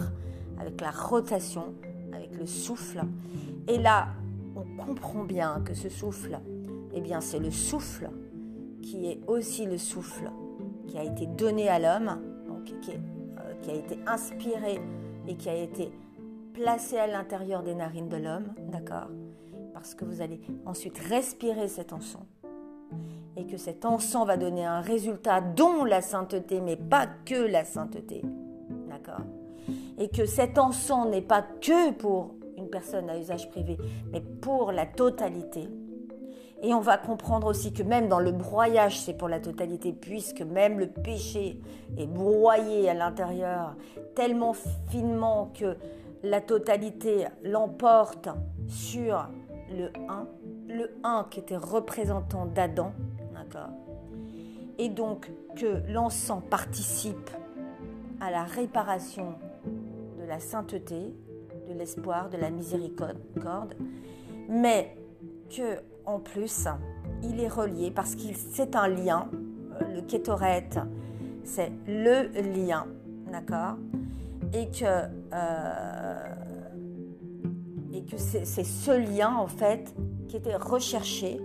avec 0.60 0.80
la 0.80 0.90
rotation, 0.90 1.74
avec 2.12 2.36
le 2.36 2.46
souffle. 2.46 3.02
Et 3.68 3.78
là, 3.78 4.08
on 4.56 4.84
comprend 4.84 5.24
bien 5.24 5.62
que 5.64 5.74
ce 5.74 5.88
souffle, 5.88 6.38
eh 6.94 7.00
bien, 7.00 7.20
c'est 7.20 7.38
le 7.38 7.50
souffle 7.50 8.10
qui 8.82 9.06
est 9.06 9.20
aussi 9.26 9.66
le 9.66 9.78
souffle 9.78 10.30
qui 10.86 10.98
a 10.98 11.04
été 11.04 11.26
donné 11.26 11.68
à 11.68 11.78
l'homme, 11.78 12.20
donc 12.46 12.64
qui, 12.64 12.92
euh, 12.92 13.54
qui, 13.62 13.70
a 13.70 13.74
été 13.74 13.98
inspiré 14.06 14.80
et 15.26 15.36
qui 15.36 15.48
a 15.48 15.54
été 15.54 15.90
placé 16.52 16.98
à 16.98 17.06
l'intérieur 17.06 17.62
des 17.62 17.74
narines 17.74 18.08
de 18.08 18.16
l'homme, 18.16 18.52
d'accord? 18.70 19.08
Parce 19.72 19.94
que 19.94 20.04
vous 20.04 20.20
allez 20.20 20.40
ensuite 20.66 20.98
respirer 20.98 21.68
cet 21.68 21.92
encens. 21.92 22.26
Et 23.36 23.46
que 23.46 23.56
cet 23.56 23.86
encens 23.86 24.26
va 24.26 24.36
donner 24.36 24.66
un 24.66 24.80
résultat 24.80 25.40
dont 25.40 25.84
la 25.84 26.02
sainteté, 26.02 26.60
mais 26.60 26.76
pas 26.76 27.06
que 27.24 27.46
la 27.46 27.64
sainteté, 27.64 28.22
d'accord? 28.88 29.24
Et 29.98 30.08
que 30.08 30.26
cet 30.26 30.58
encens 30.58 31.08
n'est 31.08 31.22
pas 31.22 31.42
que 31.42 31.92
pour 31.92 32.34
une 32.56 32.68
personne 32.68 33.08
à 33.10 33.18
usage 33.18 33.50
privé, 33.50 33.78
mais 34.12 34.20
pour 34.20 34.72
la 34.72 34.86
totalité. 34.86 35.68
Et 36.64 36.72
on 36.72 36.80
va 36.80 36.96
comprendre 36.96 37.48
aussi 37.48 37.72
que 37.72 37.82
même 37.82 38.08
dans 38.08 38.20
le 38.20 38.30
broyage, 38.30 39.00
c'est 39.00 39.14
pour 39.14 39.28
la 39.28 39.40
totalité, 39.40 39.92
puisque 39.92 40.42
même 40.42 40.78
le 40.78 40.86
péché 40.86 41.60
est 41.98 42.06
broyé 42.06 42.88
à 42.88 42.94
l'intérieur 42.94 43.74
tellement 44.14 44.54
finement 44.88 45.50
que 45.58 45.76
la 46.22 46.40
totalité 46.40 47.26
l'emporte 47.42 48.28
sur 48.68 49.26
le 49.76 49.90
1, 50.08 50.26
le 50.68 50.90
1 51.02 51.26
qui 51.30 51.40
était 51.40 51.56
représentant 51.56 52.46
d'Adam, 52.46 52.92
d'accord? 53.34 53.70
Et 54.78 54.88
donc 54.88 55.30
que 55.56 55.82
l'encens 55.92 56.42
participe 56.48 57.30
à 58.20 58.30
la 58.30 58.44
réparation 58.44 59.34
la 60.32 60.40
sainteté, 60.40 61.14
de 61.68 61.74
l'espoir, 61.74 62.30
de 62.30 62.38
la 62.38 62.48
miséricorde, 62.48 63.74
mais 64.48 64.96
que 65.54 65.82
en 66.06 66.20
plus, 66.20 66.66
il 67.22 67.38
est 67.38 67.48
relié 67.48 67.90
parce 67.90 68.14
qu'il 68.14 68.34
c'est 68.34 68.74
un 68.74 68.88
lien. 68.88 69.28
Euh, 69.30 69.94
le 69.96 70.00
kétoret, 70.00 70.70
c'est 71.44 71.70
le 71.86 72.28
lien, 72.40 72.86
d'accord? 73.30 73.76
Et 74.54 74.70
que, 74.70 74.84
euh, 75.34 76.34
et 77.92 78.02
que 78.04 78.16
c'est, 78.16 78.46
ce 78.46 78.90
lien, 78.90 79.36
en 79.36 79.48
fait, 79.48 79.94
qui 80.28 80.38
était 80.38 80.56
recherché 80.56 81.40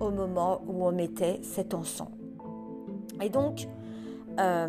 au 0.00 0.10
moment 0.10 0.60
où 0.66 0.84
on 0.84 0.92
mettait 0.92 1.38
cet 1.42 1.72
encens. 1.72 2.10
Et 3.22 3.30
donc, 3.30 3.68
euh, 4.40 4.68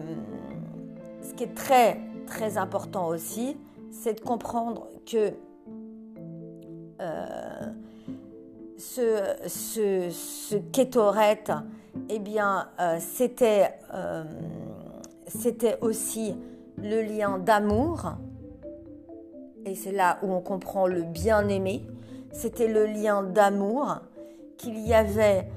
ce 1.22 1.34
qui 1.34 1.44
est 1.46 1.56
très, 1.56 2.00
très 2.30 2.58
important 2.58 3.08
aussi, 3.08 3.58
c'est 3.92 4.14
de 4.14 4.22
comprendre 4.22 4.88
que 5.06 5.34
ce, 8.78 9.36
ce, 9.48 10.10
ce 10.10 10.56
eh 12.10 12.20
bien, 12.20 12.70
euh, 12.80 12.98
c'était, 13.00 13.74
euh, 13.94 14.24
c'était 15.28 15.78
aussi 15.82 16.36
le 16.78 17.02
lien 17.02 17.38
d'amour. 17.38 18.14
Et 19.66 19.76
c'est 19.76 19.92
là 19.92 20.20
où 20.24 20.32
on 20.32 20.42
comprend 20.42 20.88
le 20.88 21.02
bien-aimé. 21.02 21.86
C'était 22.32 22.68
le 22.68 22.86
lien 22.86 23.24
d'amour 23.24 24.00
qu'il 24.58 24.80
y 24.80 24.94
avait, 24.94 25.48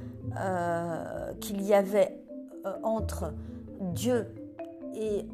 euh, 0.40 1.32
qu'il 1.40 1.62
y 1.62 1.74
avait 1.74 2.18
entre 2.82 3.32
Dieu 3.80 4.26
et, 4.94 5.24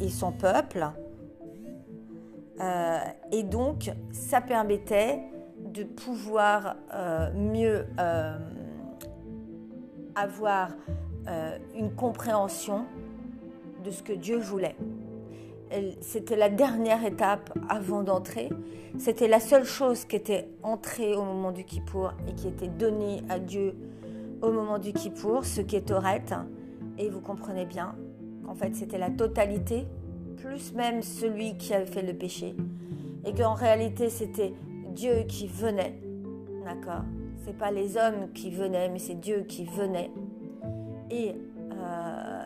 et, 0.00 0.08
son 0.08 0.32
peuple. 0.32 0.86
et 3.32 3.42
donc, 3.42 3.90
ça 4.12 4.40
permettait 4.40 5.20
de 5.74 5.82
pouvoir 5.82 6.76
euh, 6.94 7.32
mieux 7.34 7.86
euh, 7.98 8.38
avoir 10.14 10.70
euh, 11.26 11.58
une 11.74 11.90
compréhension 11.94 12.86
de 13.84 13.90
ce 13.90 14.02
que 14.02 14.12
Dieu 14.12 14.38
voulait. 14.38 14.76
C'était 16.00 16.36
la 16.36 16.50
dernière 16.50 17.04
étape 17.04 17.52
avant 17.68 18.04
d'entrer. 18.04 18.48
C'était 18.96 19.26
la 19.26 19.40
seule 19.40 19.64
chose 19.64 20.04
qui 20.04 20.14
était 20.14 20.48
entrée 20.62 21.16
au 21.16 21.24
moment 21.24 21.50
du 21.50 21.64
Kippour 21.64 22.12
et 22.28 22.34
qui 22.34 22.46
était 22.46 22.68
donnée 22.68 23.24
à 23.28 23.40
Dieu 23.40 23.74
au 24.40 24.52
moment 24.52 24.78
du 24.78 24.92
Kippour, 24.92 25.44
ce 25.44 25.62
qui 25.62 25.74
est 25.74 25.88
Torette. 25.88 26.32
Et 26.98 27.08
vous 27.08 27.20
comprenez 27.20 27.66
bien 27.66 27.94
qu'en 28.44 28.54
fait 28.54 28.74
c'était 28.74 28.98
la 28.98 29.10
totalité, 29.10 29.86
plus 30.36 30.72
même 30.74 31.02
celui 31.02 31.56
qui 31.56 31.74
avait 31.74 31.86
fait 31.86 32.02
le 32.02 32.14
péché. 32.14 32.54
Et 33.24 33.32
qu'en 33.32 33.54
réalité 33.54 34.10
c'était 34.10 34.52
Dieu 34.94 35.24
qui 35.28 35.46
venait. 35.46 36.00
D'accord? 36.64 37.04
C'est 37.44 37.56
pas 37.56 37.70
les 37.70 37.96
hommes 37.96 38.32
qui 38.32 38.50
venaient, 38.50 38.88
mais 38.88 38.98
c'est 38.98 39.20
Dieu 39.20 39.44
qui 39.46 39.64
venait. 39.66 40.10
Et, 41.10 41.34
euh, 41.72 42.44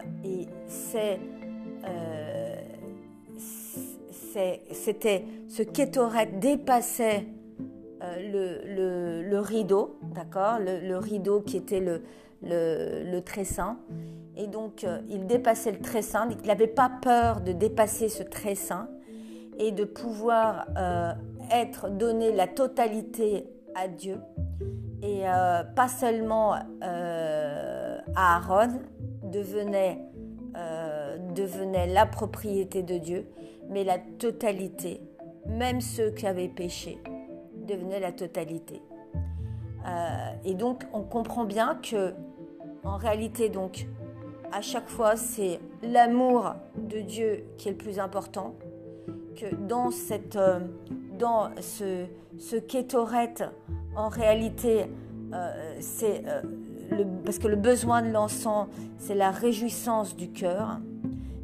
euh, 0.94 2.56
c'était 4.72 5.24
ce 5.48 5.62
kétoret 5.62 6.26
dépassait 6.26 7.26
euh, 8.02 8.62
le, 8.66 9.22
le, 9.28 9.40
rideau, 9.40 9.98
d'accord? 10.14 10.58
Le, 10.60 10.96
rideau 10.96 11.40
qui 11.40 11.56
était 11.56 11.80
le, 11.80 12.02
le, 12.42 13.44
saint. 13.44 13.78
Et 14.38 14.46
donc, 14.46 14.86
il 15.08 15.26
dépassait 15.26 15.72
le 15.72 15.80
très 15.80 16.00
saint. 16.00 16.28
Il 16.30 16.46
n'avait 16.46 16.66
pas 16.68 16.90
peur 17.02 17.40
de 17.40 17.52
dépasser 17.52 18.08
ce 18.08 18.22
très 18.22 18.54
saint 18.54 18.88
et 19.58 19.72
de 19.72 19.84
pouvoir 19.84 20.66
être 21.50 21.90
donné 21.90 22.32
la 22.32 22.46
totalité 22.46 23.48
à 23.74 23.88
Dieu 23.88 24.18
et 25.02 25.28
euh, 25.28 25.62
pas 25.62 25.88
seulement 25.88 26.56
euh, 26.82 27.98
Aaron 28.16 28.80
devenait, 29.22 29.98
euh, 30.56 31.16
devenait 31.34 31.86
la 31.86 32.06
propriété 32.06 32.82
de 32.82 32.98
Dieu, 32.98 33.28
mais 33.68 33.84
la 33.84 33.98
totalité, 33.98 35.00
même 35.46 35.80
ceux 35.80 36.10
qui 36.10 36.26
avaient 36.26 36.48
péché, 36.48 36.98
devenaient 37.66 38.00
la 38.00 38.12
totalité. 38.12 38.82
et 40.44 40.54
donc 40.54 40.84
on 40.92 41.02
comprend 41.02 41.44
bien 41.44 41.78
que 41.82 42.14
en 42.84 42.96
réalité 42.96 43.48
donc 43.48 43.86
à 44.52 44.60
chaque 44.60 44.88
fois 44.88 45.16
c'est 45.16 45.60
l'amour 45.82 46.54
de 46.76 47.00
Dieu 47.00 47.44
qui 47.56 47.68
est 47.68 47.72
le 47.72 47.78
plus 47.78 47.98
important, 47.98 48.54
que 49.36 49.54
dans 49.54 49.90
cette 49.90 50.38
dans 51.18 51.50
ce, 51.60 52.06
ce 52.38 52.56
en 53.96 54.08
réalité, 54.08 54.86
euh, 55.34 55.76
c'est 55.80 56.22
euh, 56.26 56.42
parce 57.24 57.38
que 57.38 57.48
le 57.48 57.56
besoin 57.56 58.00
de 58.00 58.10
l'encens, 58.10 58.68
c'est 58.96 59.14
la 59.14 59.30
réjouissance 59.30 60.16
du 60.16 60.30
cœur, 60.30 60.78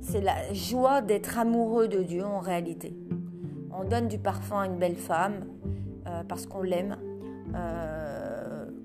c'est 0.01 0.21
la 0.21 0.53
joie 0.53 1.03
d'être 1.03 1.39
amoureux 1.39 1.89
de 1.89 2.03
Dieu 2.03 2.25
en 2.25 2.39
réalité. 2.39 2.97
On 3.73 3.85
donne 3.85 4.09
du 4.09 4.19
parfum 4.19 4.61
à 4.61 4.67
une 4.67 4.79
belle 4.79 4.97
femme 4.97 5.47
euh, 6.07 6.23
parce 6.29 6.47
qu'on 6.47 6.63
l'aime. 6.63 6.97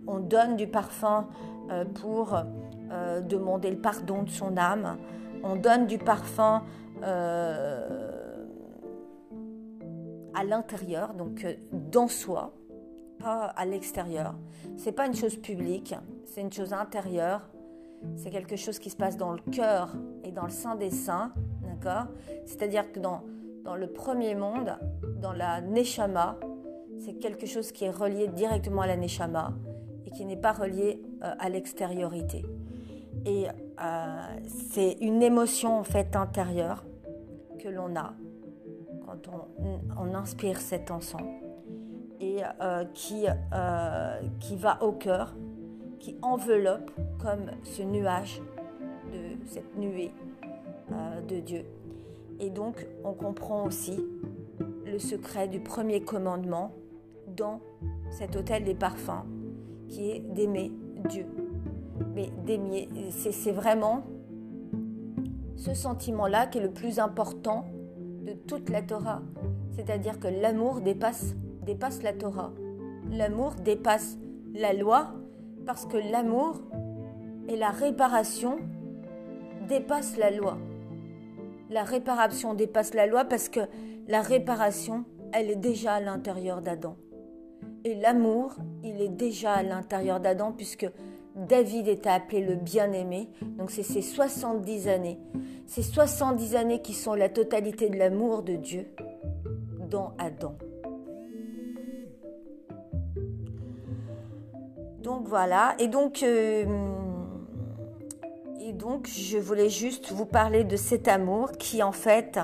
on 0.07 0.19
donne 0.19 0.55
du 0.57 0.67
parfum 0.67 1.27
pour 2.01 2.35
demander 2.89 3.71
le 3.71 3.77
pardon 3.77 4.23
de 4.23 4.29
son 4.29 4.57
âme. 4.57 4.97
On 5.43 5.55
donne 5.55 5.87
du 5.87 5.97
parfum 5.97 6.63
à 10.39 10.43
l'intérieur, 10.43 11.13
donc 11.13 11.43
euh, 11.43 11.53
dans 11.71 12.07
soi, 12.07 12.53
pas 13.19 13.45
à 13.45 13.65
l'extérieur. 13.65 14.35
C'est 14.77 14.91
pas 14.91 15.05
une 15.05 15.15
chose 15.15 15.35
publique, 15.35 15.93
c'est 16.25 16.41
une 16.41 16.51
chose 16.51 16.73
intérieure. 16.73 17.49
C'est 18.15 18.29
quelque 18.29 18.55
chose 18.55 18.79
qui 18.79 18.89
se 18.89 18.95
passe 18.95 19.17
dans 19.17 19.33
le 19.33 19.41
cœur 19.51 19.93
et 20.23 20.31
dans 20.31 20.45
le 20.45 20.51
sein 20.51 20.75
des 20.75 20.89
saints, 20.89 21.33
d'accord? 21.63 22.05
C'est-à-dire 22.45 22.89
que 22.93 22.99
dans, 22.99 23.23
dans 23.65 23.75
le 23.75 23.87
premier 23.87 24.35
monde, 24.35 24.77
dans 25.21 25.33
la 25.33 25.59
Neshama, 25.59 26.37
c'est 26.99 27.15
quelque 27.15 27.45
chose 27.45 27.73
qui 27.73 27.83
est 27.83 27.91
relié 27.91 28.29
directement 28.29 28.83
à 28.83 28.87
la 28.87 28.95
Neshama 28.95 29.51
et 30.05 30.11
qui 30.11 30.23
n'est 30.25 30.37
pas 30.37 30.53
relié 30.53 31.01
euh, 31.23 31.33
à 31.37 31.49
l'extériorité. 31.49 32.45
Et 33.25 33.47
c'est 34.47 34.97
une 35.01 35.21
émotion 35.21 35.79
en 35.79 35.83
fait 35.83 36.15
intérieure 36.15 36.85
que 37.59 37.67
l'on 37.67 37.95
a 37.95 38.13
quand 39.05 39.29
on, 39.97 40.13
inspire 40.15 40.59
cet 40.59 40.91
encens 40.91 41.21
et 42.19 42.41
qui, 42.93 43.25
qui 44.39 44.55
va 44.55 44.83
au 44.83 44.91
cœur, 44.91 45.35
qui 45.99 46.15
enveloppe 46.21 46.91
comme 47.19 47.51
ce 47.63 47.83
nuage 47.83 48.41
de 49.11 49.45
cette 49.47 49.77
nuée 49.77 50.11
de 51.27 51.39
Dieu. 51.39 51.65
Et 52.39 52.49
donc, 52.49 52.87
on 53.03 53.13
comprend 53.13 53.65
aussi 53.65 53.99
le 54.85 54.97
secret 54.97 55.47
du 55.47 55.59
premier 55.59 56.01
commandement 56.01 56.71
dans 57.35 57.59
cet 58.09 58.35
hôtel 58.35 58.63
des 58.63 58.73
parfums, 58.73 59.25
qui 59.87 60.11
est 60.11 60.19
d'aimer 60.19 60.71
Dieu. 61.09 61.25
Mais 62.15 62.29
c'est 63.09 63.51
vraiment 63.51 64.03
ce 65.55 65.73
sentiment-là 65.73 66.47
qui 66.47 66.59
est 66.59 66.61
le 66.61 66.71
plus 66.71 66.99
important 66.99 67.65
de 68.25 68.33
toute 68.33 68.69
la 68.69 68.81
Torah. 68.81 69.21
C'est-à-dire 69.71 70.19
que 70.19 70.27
l'amour 70.27 70.81
dépasse, 70.81 71.35
dépasse 71.65 72.03
la 72.03 72.13
Torah. 72.13 72.51
L'amour 73.11 73.55
dépasse 73.55 74.17
la 74.53 74.73
loi 74.73 75.13
parce 75.65 75.85
que 75.85 75.97
l'amour 75.97 76.61
et 77.47 77.55
la 77.55 77.69
réparation 77.69 78.57
dépassent 79.67 80.17
la 80.17 80.31
loi 80.31 80.57
la 81.69 81.83
réparation 81.83 82.53
dépasse 82.53 82.93
la 82.93 83.05
loi 83.05 83.25
parce 83.25 83.49
que 83.49 83.61
la 84.07 84.21
réparation, 84.21 85.05
elle 85.31 85.51
est 85.51 85.55
déjà 85.55 85.95
à 85.95 85.99
l'intérieur 85.99 86.61
d'Adam. 86.61 86.97
Et 87.85 87.95
l'amour, 87.95 88.55
il 88.83 89.01
est 89.01 89.09
déjà 89.09 89.53
à 89.53 89.63
l'intérieur 89.63 90.19
d'Adam 90.19 90.51
puisque 90.51 90.89
David 91.47 91.87
était 91.87 92.09
appelé 92.09 92.41
le 92.41 92.55
bien-aimé. 92.55 93.29
Donc 93.57 93.71
c'est 93.71 93.83
ces 93.83 94.01
70 94.01 94.87
années. 94.87 95.19
Ces 95.65 95.83
70 95.83 96.55
années 96.55 96.81
qui 96.81 96.93
sont 96.93 97.13
la 97.13 97.29
totalité 97.29 97.89
de 97.89 97.97
l'amour 97.97 98.43
de 98.43 98.55
Dieu 98.55 98.87
dans 99.89 100.13
Adam. 100.17 100.55
Donc 105.01 105.27
voilà. 105.27 105.75
Et 105.79 105.87
donc... 105.87 106.23
Euh, 106.23 106.65
et 108.61 108.73
donc, 108.73 109.07
je 109.07 109.37
voulais 109.39 109.69
juste 109.69 110.11
vous 110.11 110.25
parler 110.25 110.63
de 110.63 110.75
cet 110.75 111.07
amour 111.07 111.53
qui, 111.53 111.81
en 111.81 111.91
fait, 111.91 112.39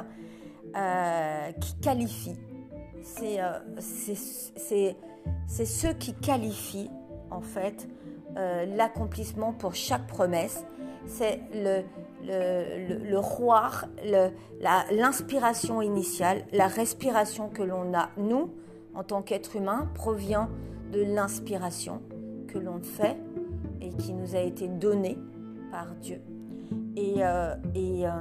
euh, 0.75 1.51
qui 1.51 1.75
qualifie. 1.75 2.36
Euh, 3.21 3.60
c'est 3.77 5.65
ce 5.65 5.88
qui 5.93 6.15
qualifie, 6.15 6.89
en 7.29 7.41
fait, 7.41 7.88
euh, 8.38 8.65
l'accomplissement 8.65 9.54
pour 9.54 9.76
chaque 9.76 10.08
promesse. 10.08 10.65
C'est 11.08 11.41
le, 11.54 11.84
le, 12.24 13.10
le, 13.10 13.19
roi, 13.19 13.69
l'inspiration 14.91 15.82
initiale, 15.82 16.43
la 16.52 16.67
respiration 16.67 17.50
que 17.50 17.62
l'on 17.62 17.93
a, 17.93 18.10
nous, 18.17 18.52
en 18.95 19.04
tant 19.04 19.21
qu'être 19.21 19.56
humain, 19.56 19.88
provient 19.93 20.50
de 20.91 21.02
l'inspiration 21.02 22.02
que 22.48 22.58
l'on 22.58 22.82
fait 22.82 23.17
et 23.82 23.89
qui 23.89 24.13
nous 24.13 24.36
a 24.36 24.39
été 24.39 24.67
donnée 24.67 25.17
Dieu. 26.02 26.21
Et, 26.95 27.15
euh, 27.17 27.56
et, 27.74 28.08
euh, 28.08 28.12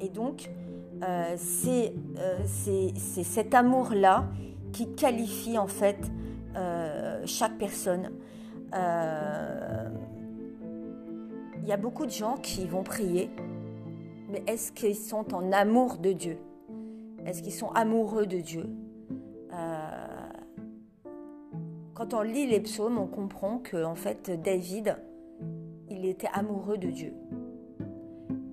et 0.00 0.08
donc, 0.08 0.50
euh, 1.02 1.34
c'est 1.36 1.92
cet 2.96 3.54
amour-là 3.54 4.26
qui 4.72 4.94
qualifie 4.94 5.58
en 5.58 5.66
fait 5.66 5.98
chaque 7.24 7.56
personne. 7.58 8.10
Il 8.72 8.78
y 11.68 11.72
a 11.72 11.76
beaucoup 11.76 12.06
de 12.06 12.10
gens 12.10 12.36
qui 12.36 12.66
vont 12.66 12.82
prier, 12.82 13.30
mais 14.30 14.42
est-ce 14.46 14.72
qu'ils 14.72 14.96
sont 14.96 15.34
en 15.34 15.52
amour 15.52 15.98
de 15.98 16.12
Dieu? 16.12 16.38
Est-ce 17.24 17.42
qu'ils 17.42 17.52
sont 17.52 17.70
amoureux 17.72 18.26
de 18.26 18.38
Dieu? 18.38 18.64
Quand 21.94 22.14
on 22.14 22.22
lit 22.22 22.46
les 22.46 22.60
psaumes, 22.60 22.98
on 22.98 23.06
comprend 23.06 23.58
que 23.58 23.84
en 23.84 23.94
fait 23.94 24.30
David, 24.42 24.96
il 25.88 26.04
était 26.06 26.30
amoureux 26.32 26.78
de 26.78 26.88
Dieu. 26.88 27.12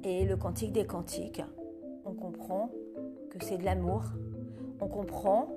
Et 0.03 0.25
le 0.25 0.36
cantique 0.38 0.73
des 0.73 0.86
cantiques, 0.86 1.41
on 2.05 2.13
comprend 2.13 2.69
que 3.32 3.43
c'est 3.43 3.58
de 3.58 3.65
l'amour. 3.65 4.03
On 4.82 4.88
comprend 4.88 5.47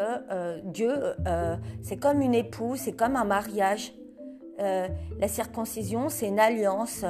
euh, 0.00 0.60
Dieu, 0.64 0.92
euh, 1.26 1.56
c'est 1.82 1.96
comme 1.96 2.20
une 2.20 2.34
épouse, 2.34 2.80
c'est 2.80 2.92
comme 2.92 3.16
un 3.16 3.24
mariage. 3.24 3.94
Euh, 4.60 4.88
la 5.18 5.28
circoncision, 5.28 6.08
c'est 6.08 6.28
une 6.28 6.40
alliance. 6.40 7.04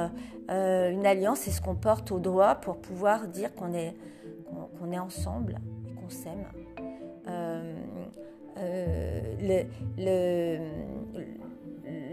une 0.49 1.05
alliance, 1.05 1.39
c'est 1.39 1.51
ce 1.51 1.61
qu'on 1.61 1.75
porte 1.75 2.11
au 2.11 2.19
doigt 2.19 2.55
pour 2.55 2.77
pouvoir 2.77 3.27
dire 3.27 3.53
qu'on 3.55 3.73
est, 3.73 3.95
qu'on 4.79 4.91
est 4.91 4.99
ensemble 4.99 5.59
et 5.87 5.93
qu'on 5.93 6.09
s'aime. 6.09 6.45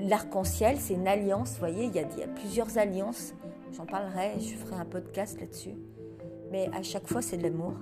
l'arc-en-ciel, 0.03 0.77
c'est 0.79 0.95
une 0.95 1.09
alliance. 1.09 1.53
Vous 1.53 1.59
voyez, 1.59 1.85
il 1.85 1.95
y, 1.95 2.01
a, 2.01 2.29
plusieurs 2.29 2.79
alliances. 2.79 3.35
J'en 3.73 3.87
parlerai, 3.87 4.41
je 4.41 4.57
ferai 4.57 4.77
un 4.81 4.85
podcast 4.85 5.41
là-dessus. 5.41 5.75
Mais 6.51 6.69
à 6.75 6.83
chaque 6.83 7.07
fois, 7.07 7.23
c'est 7.23 7.37
de 7.37 7.45
l'amour. 7.45 7.75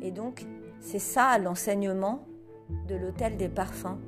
Et 0.00 0.10
donc, 0.10 0.46
c'est 0.82 0.98
ça 0.98 1.38
l'enseignement 1.38 2.26
de 2.88 2.96
l'hôtel 2.96 3.36
des 3.36 3.48
parfums, 3.48 3.98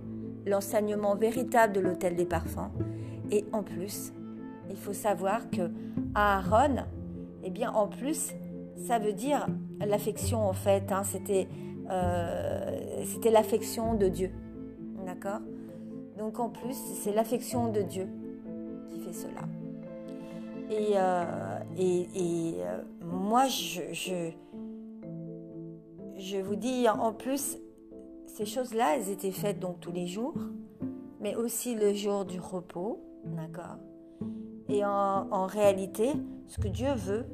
l'enseignement 0.44 1.14
véritable 1.14 1.72
de 1.72 1.80
l'hôtel 1.80 2.16
des 2.16 2.26
parfums. 2.26 2.70
Et 3.30 3.44
en 3.52 3.62
plus, 3.62 4.12
il 4.68 4.76
faut 4.76 4.92
savoir 4.92 5.48
que 5.50 5.70
Aaron, 6.14 6.84
eh 7.44 7.50
bien, 7.50 7.72
en 7.72 7.86
plus, 7.86 8.34
ça 8.76 8.98
veut 8.98 9.12
dire 9.12 9.46
l'affection 9.86 10.46
en 10.46 10.52
fait. 10.52 10.90
Hein, 10.90 11.02
c'était, 11.04 11.48
euh, 11.90 13.02
c'était 13.04 13.30
l'affection 13.30 13.94
de 13.94 14.08
Dieu, 14.08 14.30
d'accord? 15.06 15.40
Donc 16.18 16.40
en 16.40 16.48
plus, 16.48 16.74
c'est 16.74 17.14
l'affection 17.14 17.70
de 17.70 17.82
Dieu 17.82 18.08
qui 18.90 19.00
fait 19.00 19.12
cela. 19.12 19.42
Et, 20.70 20.94
euh, 20.96 21.24
euh, 21.78 22.82
moi, 23.04 23.46
je, 23.46 23.82
je, 23.92 24.30
vous 26.42 26.56
dis, 26.56 26.88
en 26.88 27.12
plus, 27.12 27.58
ces 28.26 28.46
choses-là, 28.46 28.96
elles 28.96 29.10
étaient 29.10 29.30
faites 29.30 29.60
donc 29.60 29.80
tous 29.80 29.92
les 29.92 30.06
jours, 30.06 30.34
mais 31.20 31.34
aussi 31.34 31.74
le 31.74 31.92
jour 31.92 32.24
du 32.24 32.40
repos, 32.40 33.00
d'accord? 33.24 33.78
Et 34.68 34.84
en, 34.84 35.28
en 35.30 35.46
réalité, 35.46 36.10
ce 36.46 36.58
que 36.58 36.68
Dieu 36.68 36.92
veut, 36.94 37.26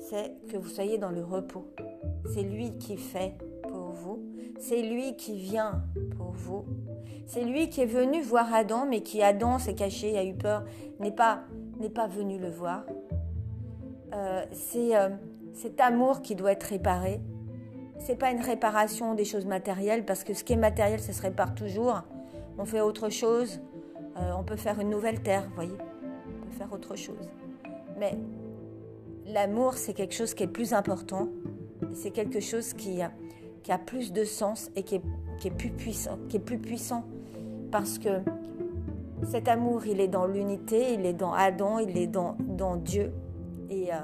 c'est 0.00 0.34
que 0.48 0.56
vous 0.56 0.68
soyez 0.68 0.98
dans 0.98 1.10
le 1.10 1.22
repos. 1.22 1.66
C'est 2.32 2.42
lui 2.42 2.78
qui 2.78 2.96
fait 2.96 3.34
pour 3.62 3.90
vous, 3.90 4.24
c'est 4.58 4.82
lui 4.82 5.16
qui 5.16 5.36
vient 5.36 5.82
pour 6.16 6.32
vous, 6.32 6.64
c'est 7.26 7.44
lui 7.44 7.68
qui 7.68 7.80
est 7.80 7.86
venu 7.86 8.20
voir 8.22 8.52
Adam, 8.52 8.86
mais 8.86 9.02
qui 9.02 9.22
Adam 9.22 9.58
s'est 9.58 9.74
caché, 9.74 10.16
a 10.16 10.24
eu 10.24 10.34
peur, 10.34 10.64
n'est 11.00 11.12
pas, 11.12 11.42
n'est 11.78 11.90
pas 11.90 12.06
venu 12.06 12.38
le 12.38 12.50
voir. 12.50 12.84
Euh, 14.14 14.44
c'est 14.52 14.96
euh, 14.96 15.10
cet 15.52 15.80
amour 15.80 16.22
qui 16.22 16.34
doit 16.34 16.52
être 16.52 16.64
réparé. 16.64 17.20
C'est 17.98 18.16
pas 18.16 18.30
une 18.30 18.40
réparation 18.40 19.14
des 19.14 19.24
choses 19.24 19.46
matérielles, 19.46 20.04
parce 20.04 20.24
que 20.24 20.34
ce 20.34 20.44
qui 20.44 20.52
est 20.52 20.56
matériel, 20.56 21.00
ça 21.00 21.12
se 21.12 21.22
répare 21.22 21.54
toujours. 21.54 22.02
On 22.58 22.64
fait 22.64 22.80
autre 22.80 23.08
chose. 23.08 23.60
Euh, 24.16 24.32
on 24.36 24.44
peut 24.44 24.56
faire 24.56 24.78
une 24.80 24.90
nouvelle 24.90 25.20
terre, 25.20 25.44
vous 25.48 25.54
voyez. 25.54 25.78
On 26.42 26.46
peut 26.46 26.56
faire 26.56 26.72
autre 26.72 26.96
chose. 26.96 27.28
Mais 27.98 28.18
l'amour, 29.26 29.74
c'est 29.74 29.94
quelque 29.94 30.14
chose 30.14 30.34
qui 30.34 30.42
est 30.42 30.48
plus 30.48 30.72
important. 30.72 31.28
C'est 31.92 32.10
quelque 32.10 32.40
chose 32.40 32.74
qui, 32.74 33.00
a 33.02 33.78
plus 33.78 34.12
de 34.12 34.24
sens 34.24 34.70
et 34.76 34.82
qui 34.82 34.96
est 34.96 35.50
plus 35.50 35.70
puissant, 35.70 36.18
qui 36.28 36.36
est 36.36 36.40
plus 36.40 36.58
puissant 36.58 37.04
parce 37.70 37.98
que 37.98 38.20
cet 39.24 39.48
amour, 39.48 39.86
il 39.86 40.00
est 40.00 40.08
dans 40.08 40.26
l'unité, 40.26 40.94
il 40.94 41.06
est 41.06 41.12
dans 41.12 41.32
Adam, 41.32 41.78
il 41.78 41.96
est 41.96 42.06
dans, 42.06 42.36
dans 42.40 42.76
Dieu 42.76 43.12
et, 43.70 43.92
euh, 43.92 43.96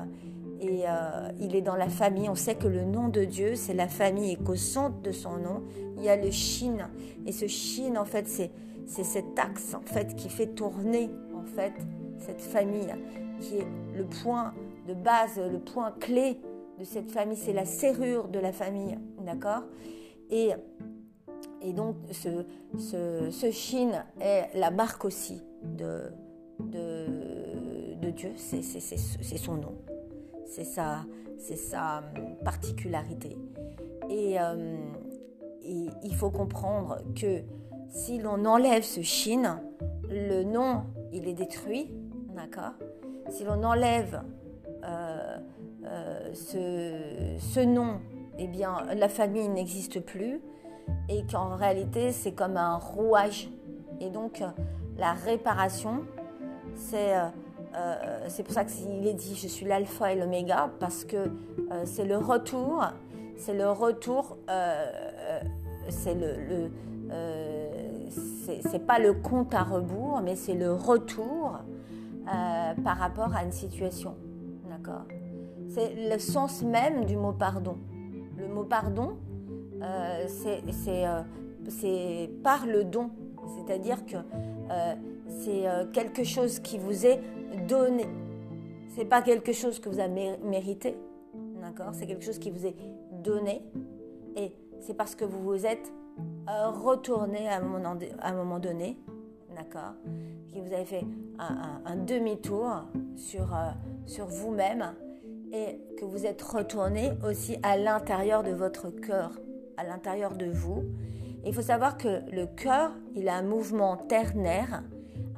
et 0.61 0.83
euh, 0.87 1.29
il 1.41 1.57
est 1.57 1.63
dans 1.63 1.77
la 1.77 1.89
famille. 1.89 2.29
On 2.29 2.35
sait 2.35 2.55
que 2.55 2.69
le 2.69 2.85
nom 2.85 3.09
de 3.09 3.25
Dieu, 3.25 3.55
c'est 3.55 3.75
la 3.75 3.89
famille 3.89 4.33
et 4.33 4.37
qu'au 4.37 4.57
centre 4.57 5.01
de 5.01 5.11
son 5.11 5.37
nom, 5.39 5.63
il 5.97 6.05
y 6.05 6.09
a 6.09 6.17
le 6.17 6.31
Shin. 6.31 6.91
Et 7.27 7.33
ce 7.33 7.47
Shin, 7.47 7.97
en 7.97 8.05
fait, 8.05 8.29
c'est, 8.29 8.51
cet 8.87 9.39
axe 9.39 9.75
en 9.75 9.83
fait 9.83 10.17
qui 10.17 10.29
fait 10.29 10.49
tourner 10.49 11.11
en 11.35 11.45
fait 11.45 11.73
cette 12.19 12.41
famille, 12.41 12.93
qui 13.41 13.59
est 13.59 13.67
le 13.97 14.05
point 14.05 14.53
de 14.87 14.95
base, 14.95 15.39
le 15.39 15.59
point 15.59 15.93
clé 15.99 16.39
de 16.79 16.85
cette 16.85 17.11
famille. 17.11 17.37
C'est 17.37 17.53
la 17.53 17.65
serrure 17.65 18.29
de 18.29 18.39
la 18.39 18.53
famille, 18.53 18.99
d'accord? 19.25 19.63
Et 20.31 20.53
donc, 21.73 21.97
ce, 22.13 23.51
Shin 23.51 24.05
est 24.21 24.51
la 24.55 24.71
marque 24.71 25.05
aussi 25.05 25.41
de 25.63 26.13
Dieu, 28.11 28.33
c'est 28.37 29.39
son 29.39 29.55
nom, 29.55 29.75
c'est 30.51 30.65
sa, 30.65 31.05
sa 31.39 31.99
hum, 31.99 32.37
particularité. 32.45 33.39
Et, 34.11 34.41
euh, 34.41 34.77
et, 35.63 35.87
il 36.03 36.15
faut 36.15 36.31
comprendre 36.31 36.99
que 37.15 37.43
si 37.89 38.19
l'on 38.19 38.45
enlève 38.45 38.83
ce 38.83 39.01
Shin, 39.01 39.61
le 40.09 40.43
nom, 40.43 40.85
il 41.13 41.29
est 41.29 41.35
détruit, 41.35 41.93
d'accord? 42.35 42.73
Si 43.29 43.45
l'on 43.45 43.63
enlève 43.63 44.23
euh, 44.85 45.39
euh, 45.85 46.35
ce, 46.35 47.39
ce, 47.39 47.61
nom, 47.61 48.01
eh 48.39 48.49
bien, 48.49 48.85
la 48.97 49.09
famille 49.09 49.49
n'existe 49.49 50.01
plus 50.01 50.41
et 51.09 51.25
qu'en 51.31 51.55
réalité, 51.55 52.11
c'est 52.11 52.33
comme 52.33 52.57
un 52.57 52.77
rouage. 52.77 53.49
Et 54.01 54.11
donc, 54.11 54.43
la 54.99 55.13
réparation, 55.13 56.05
c'est 56.75 57.15
euh, 57.75 58.19
c'est 58.29 58.43
pour 58.43 58.53
ça 58.53 58.65
qu'il 58.65 59.07
est 59.07 59.15
dit 59.15 59.37
je 59.37 59.49
suis 59.49 59.67
l'alpha 59.67 60.13
et 60.13 60.17
l'oméga 60.17 60.71
parce 60.81 61.05
que 61.05 61.31
c'est 61.85 62.05
le 62.05 62.17
retour, 62.17 62.85
c'est 63.37 63.55
le 63.55 63.71
retour, 63.71 64.39
c'est 65.89 66.15
le, 66.15 66.35
le 66.49 66.71
c'est 68.11 68.87
pas 68.87 68.99
le 68.99 69.15
compte 69.15 69.55
à 69.55 69.63
rebours, 69.63 70.21
mais 70.23 70.37
c'est 70.37 70.55
le 70.55 70.73
retour 70.73 71.59
par 72.25 72.97
rapport 72.99 73.35
à 73.35 73.45
une 73.45 73.53
situation. 73.53 74.17
D'accord? 74.69 75.05
C'est 75.69 75.95
le 76.11 76.19
sens 76.19 76.63
même 76.63 77.05
du 77.05 77.17
mot 77.17 77.33
pardon. 77.33 77.77
Le 78.37 78.49
mot 78.49 78.65
pardon, 78.65 79.17
euh, 79.83 80.27
euh, 80.89 81.23
c'est 81.69 82.31
par 82.43 82.67
le 82.67 82.85
don. 82.85 83.11
C'est-à-dire 83.57 84.05
que 84.05 84.17
euh, 84.17 84.95
c'est 85.29 85.65
quelque 85.93 86.25
chose 86.25 86.59
qui 86.59 86.79
vous 86.79 87.07
est 87.07 87.21
donné. 87.71 88.07
C'est 88.89 89.05
pas 89.05 89.23
quelque 89.23 89.53
chose 89.53 89.79
que 89.79 89.89
vous 89.89 90.01
avez 90.01 90.37
mérité. 90.39 90.97
D'accord? 91.63 91.91
C'est 91.93 92.07
quelque 92.07 92.25
chose 92.25 92.39
qui 92.39 92.51
vous 92.51 92.67
est 92.67 92.75
donné. 93.23 93.63
Et 94.37 94.53
c'est 94.81 94.95
parce 94.95 95.15
que 95.15 95.25
vous 95.25 95.43
vous 95.43 95.67
êtes 95.67 95.93
retourné 96.47 97.49
à 97.49 97.59
un 97.59 98.35
moment, 98.35 98.59
donné. 98.59 98.99
D'accord? 99.57 99.95
Que 100.53 100.59
vous 100.59 100.73
avez 100.73 100.85
fait 100.85 101.05
un, 101.39 101.97
demi-tour 101.97 102.85
sur 103.15 103.49
sur 104.07 104.27
vous-même 104.27 104.95
et 105.53 105.81
que 105.97 106.05
vous 106.05 106.27
êtes 106.27 106.43
retourné 106.43 107.13
aussi 107.29 107.57
à 107.63 107.77
l'intérieur 107.77 108.43
de 108.43 108.51
votre 108.51 108.91
cœur, 108.91 109.31
à 109.77 109.85
l'intérieur 109.85 110.35
de 110.37 110.47
vous. 110.47 110.85
il 111.45 111.55
faut 111.55 111.63
savoir 111.63 111.97
que 111.97 112.21
le 112.33 112.47
cœur, 112.47 112.93
il 113.15 113.29
a 113.29 113.37
un 113.37 113.43
mouvement 113.43 113.97
ternaire, 113.97 114.83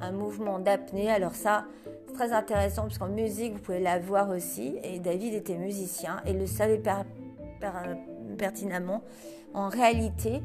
un 0.01 0.11
mouvement 0.11 0.59
d'apnée. 0.59 1.09
Alors 1.09 1.35
ça, 1.35 1.65
très 2.13 2.31
intéressant 2.31 2.83
parce 2.83 2.97
qu'en 2.97 3.09
musique, 3.09 3.53
vous 3.53 3.59
pouvez 3.59 3.79
la 3.79 3.99
voir 3.99 4.29
aussi. 4.29 4.77
Et 4.83 4.99
David 4.99 5.33
était 5.33 5.57
musicien 5.57 6.21
et 6.25 6.33
le 6.33 6.45
savait 6.45 6.81
pertinemment. 8.37 9.01
En 9.53 9.69
réalité, 9.69 10.41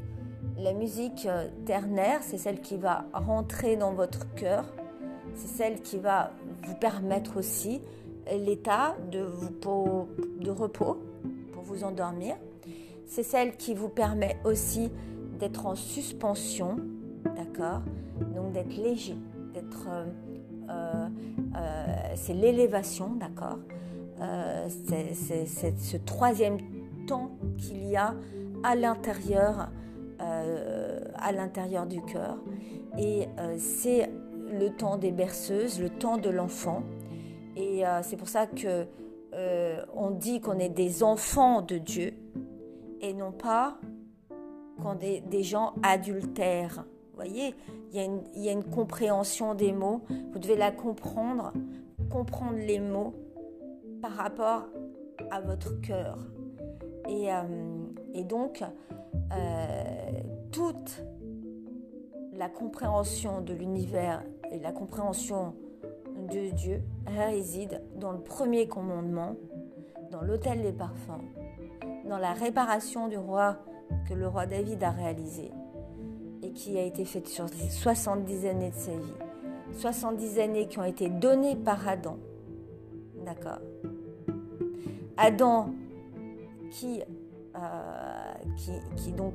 la 0.57 0.72
musique 0.72 1.26
euh, 1.26 1.48
ternaire, 1.66 2.20
c'est 2.22 2.38
celle 2.38 2.61
qui 2.61 2.76
va 2.76 3.04
rentrer 3.12 3.76
dans 3.76 3.92
votre 3.92 4.33
cœur. 4.35 4.64
C'est 5.35 5.48
celle 5.48 5.81
qui 5.83 5.98
va 5.98 6.33
vous 6.66 6.74
permettre 6.74 7.38
aussi 7.38 7.81
l'état 8.31 8.96
de, 9.11 9.20
repos 9.20 10.98
pour 11.52 11.62
vous 11.62 11.85
endormir. 11.85 12.37
C'est 13.07 13.22
celle 13.22 13.57
qui 13.57 13.74
vous 13.74 13.88
permet 13.88 14.37
aussi 14.44 14.90
d'être 15.38 15.66
en 15.66 15.74
suspension, 15.74 16.76
d'accord? 17.37 17.83
Donc 18.35 18.52
d'être 18.52 18.76
léger, 18.76 19.16
d'être... 19.54 19.87
Euh, 19.88 20.07
c'est 22.14 22.35
l'élévation, 22.35 23.14
d'accord 23.14 23.59
C'est 24.68 25.14
ce 25.46 25.96
troisième 25.96 26.59
temps 27.07 27.31
qu'il 27.57 27.85
y 27.87 27.96
a 27.96 28.14
à 28.62 28.74
l'intérieur, 28.74 29.70
à 30.18 31.33
l'intérieur 31.33 31.87
du 31.87 32.02
cœur. 32.02 32.38
Et 32.98 33.28
c'est 33.59 34.11
le 34.50 34.70
temps 34.70 34.96
des 34.96 35.12
berceuses, 35.12 35.81
le 35.81 35.90
temps 35.90 36.16
de 36.16 36.31
l'enfant, 36.31 36.83
et 37.59 37.85
euh, 37.85 38.02
c'est 38.02 38.16
pour 38.16 38.28
ça 38.28 38.46
que 38.46 38.87
euh, 39.35 39.85
on 39.92 40.11
dit 40.11 40.40
qu'on 40.40 40.61
est 40.61 40.68
des 40.68 41.02
enfants 41.02 41.61
de 41.61 41.76
Dieu 41.76 42.14
et 43.00 43.12
non 43.12 43.33
pas 43.33 43.78
qu'on 44.81 44.98
est 45.00 45.20
des 45.28 45.42
gens 45.42 45.74
adultères. 45.83 46.85
Voyez, 47.18 47.52
il 47.92 47.96
y, 47.96 48.48
a 48.48 48.52
une, 48.52 48.62
compréhension 48.62 49.57
des 49.57 49.72
mots. 49.72 50.02
Vous 50.33 50.38
devez 50.38 50.54
la 50.54 50.70
comprendre, 50.70 51.52
comprendre 52.11 52.59
les 52.59 52.78
mots 52.78 53.12
par 54.00 54.12
rapport 54.12 54.68
à 55.28 55.40
votre 55.40 55.81
cœur. 55.81 56.16
Et, 57.09 57.33
euh, 57.33 57.42
et 58.14 58.22
donc, 58.22 58.62
toute 60.52 61.02
la 62.35 62.48
compréhension 62.48 63.40
de 63.40 63.52
l'univers 63.52 64.22
et 64.52 64.61
la 64.61 64.70
compréhension 64.70 65.57
de 66.31 66.50
Dieu 66.54 66.85
réside 67.04 67.83
dans 67.96 68.12
le 68.12 68.20
premier 68.20 68.68
commandement, 68.68 69.35
dans 70.12 70.22
l'autel 70.22 70.62
des 70.62 70.72
parfums, 70.72 71.24
dans 72.09 72.18
la 72.18 72.33
réparation 72.33 73.09
du 73.09 73.18
roi 73.18 73.57
que 74.09 74.14
le 74.14 74.28
roi 74.28 74.46
David 74.46 74.85
a 74.85 74.90
réalisé 74.90 75.50
et 76.42 76.51
qui 76.53 76.79
a 76.79 76.83
été 76.83 77.05
faite 77.05 77.29
sur 77.29 77.44
les 77.46 77.70
70 77.70 78.46
années 78.46 78.70
de 78.70 78.74
sa 78.77 78.92
vie. 78.92 79.14
70 79.72 80.38
années 80.38 80.66
qui 80.66 80.79
ont 80.79 80.85
été 80.85 81.09
données 81.09 81.57
par 81.57 81.87
Adam. 81.88 82.16
D'accord 83.24 83.61
Adam 85.16 85.70
qui, 86.70 87.01
euh, 87.57 88.33
qui, 88.57 88.72
qui, 88.96 89.12
donc 89.12 89.35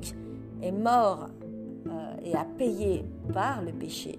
est 0.62 0.72
mort 0.72 1.28
euh, 1.86 2.16
et 2.24 2.34
a 2.34 2.44
payé 2.44 3.04
par 3.32 3.62
le 3.62 3.72
péché. 3.72 4.18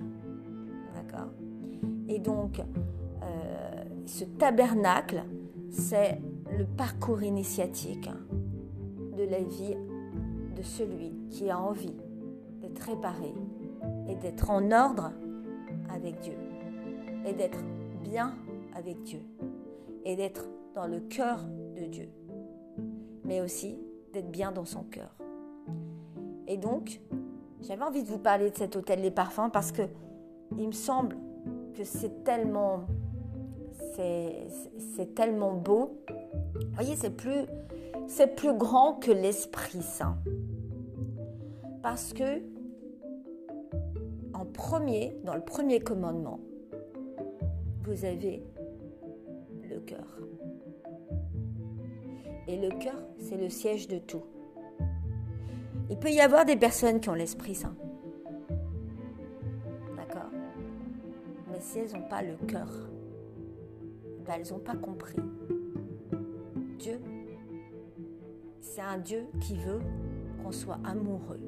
D'accord 0.95 1.29
et 2.07 2.19
donc, 2.19 2.59
euh, 2.59 3.83
ce 4.05 4.25
tabernacle, 4.25 5.23
c'est 5.71 6.19
le 6.57 6.65
parcours 6.65 7.23
initiatique 7.23 8.09
de 9.17 9.23
la 9.23 9.39
vie 9.39 9.75
de 10.55 10.61
celui 10.61 11.13
qui 11.29 11.49
a 11.49 11.59
envie 11.59 11.95
d'être 12.75 12.99
et 14.07 14.15
d'être 14.15 14.49
en 14.49 14.71
ordre 14.71 15.11
avec 15.89 16.19
Dieu 16.19 16.35
et 17.25 17.33
d'être 17.33 17.59
bien 18.03 18.35
avec 18.75 19.01
Dieu 19.03 19.21
et 20.03 20.15
d'être 20.15 20.45
dans 20.75 20.87
le 20.87 20.99
cœur 20.99 21.39
de 21.75 21.85
Dieu, 21.85 22.09
mais 23.23 23.41
aussi 23.41 23.77
d'être 24.13 24.29
bien 24.29 24.51
dans 24.51 24.65
son 24.65 24.83
cœur. 24.83 25.15
Et 26.47 26.57
donc, 26.57 27.01
j'avais 27.61 27.83
envie 27.83 28.03
de 28.03 28.07
vous 28.07 28.19
parler 28.19 28.51
de 28.51 28.55
cet 28.55 28.75
hôtel 28.75 29.01
des 29.01 29.11
parfums 29.11 29.49
parce 29.51 29.71
que 29.71 29.83
il 30.57 30.67
me 30.67 30.73
semble 30.73 31.17
que 31.73 31.83
c'est 31.83 32.23
tellement, 32.23 32.85
c'est 33.95 35.15
tellement 35.15 35.53
beau. 35.53 35.97
Vous 36.53 36.75
voyez, 36.75 36.95
c'est 36.95 37.15
plus, 37.15 37.45
c'est 38.07 38.35
plus 38.35 38.55
grand 38.55 38.93
que 38.93 39.11
l'Esprit 39.11 39.81
Saint. 39.81 40.17
Parce 41.81 42.13
que, 42.13 42.54
premier, 44.55 45.15
dans 45.23 45.35
le 45.35 45.43
premier 45.43 45.79
commandement, 45.79 46.39
vous 47.83 48.05
avez 48.05 48.43
le 49.69 49.79
cœur. 49.79 50.19
Et 52.47 52.57
le 52.57 52.69
cœur, 52.69 53.01
c'est 53.17 53.37
le 53.37 53.49
siège 53.49 53.87
de 53.87 53.97
tout. 53.97 54.23
Il 55.89 55.97
peut 55.97 56.11
y 56.11 56.19
avoir 56.19 56.45
des 56.45 56.55
personnes 56.55 56.99
qui 56.99 57.09
ont 57.09 57.13
l'Esprit 57.13 57.55
Saint. 57.55 57.75
si 61.65 61.79
elles 61.79 61.93
n'ont 61.93 62.07
pas 62.07 62.21
le 62.21 62.35
cœur, 62.47 62.69
ben, 64.25 64.35
elles 64.37 64.51
n'ont 64.51 64.59
pas 64.59 64.75
compris. 64.75 65.15
Dieu, 66.77 67.01
c'est 68.61 68.81
un 68.81 68.99
Dieu 68.99 69.25
qui 69.41 69.55
veut 69.55 69.81
qu'on 70.43 70.51
soit 70.51 70.79
amoureux. 70.83 71.39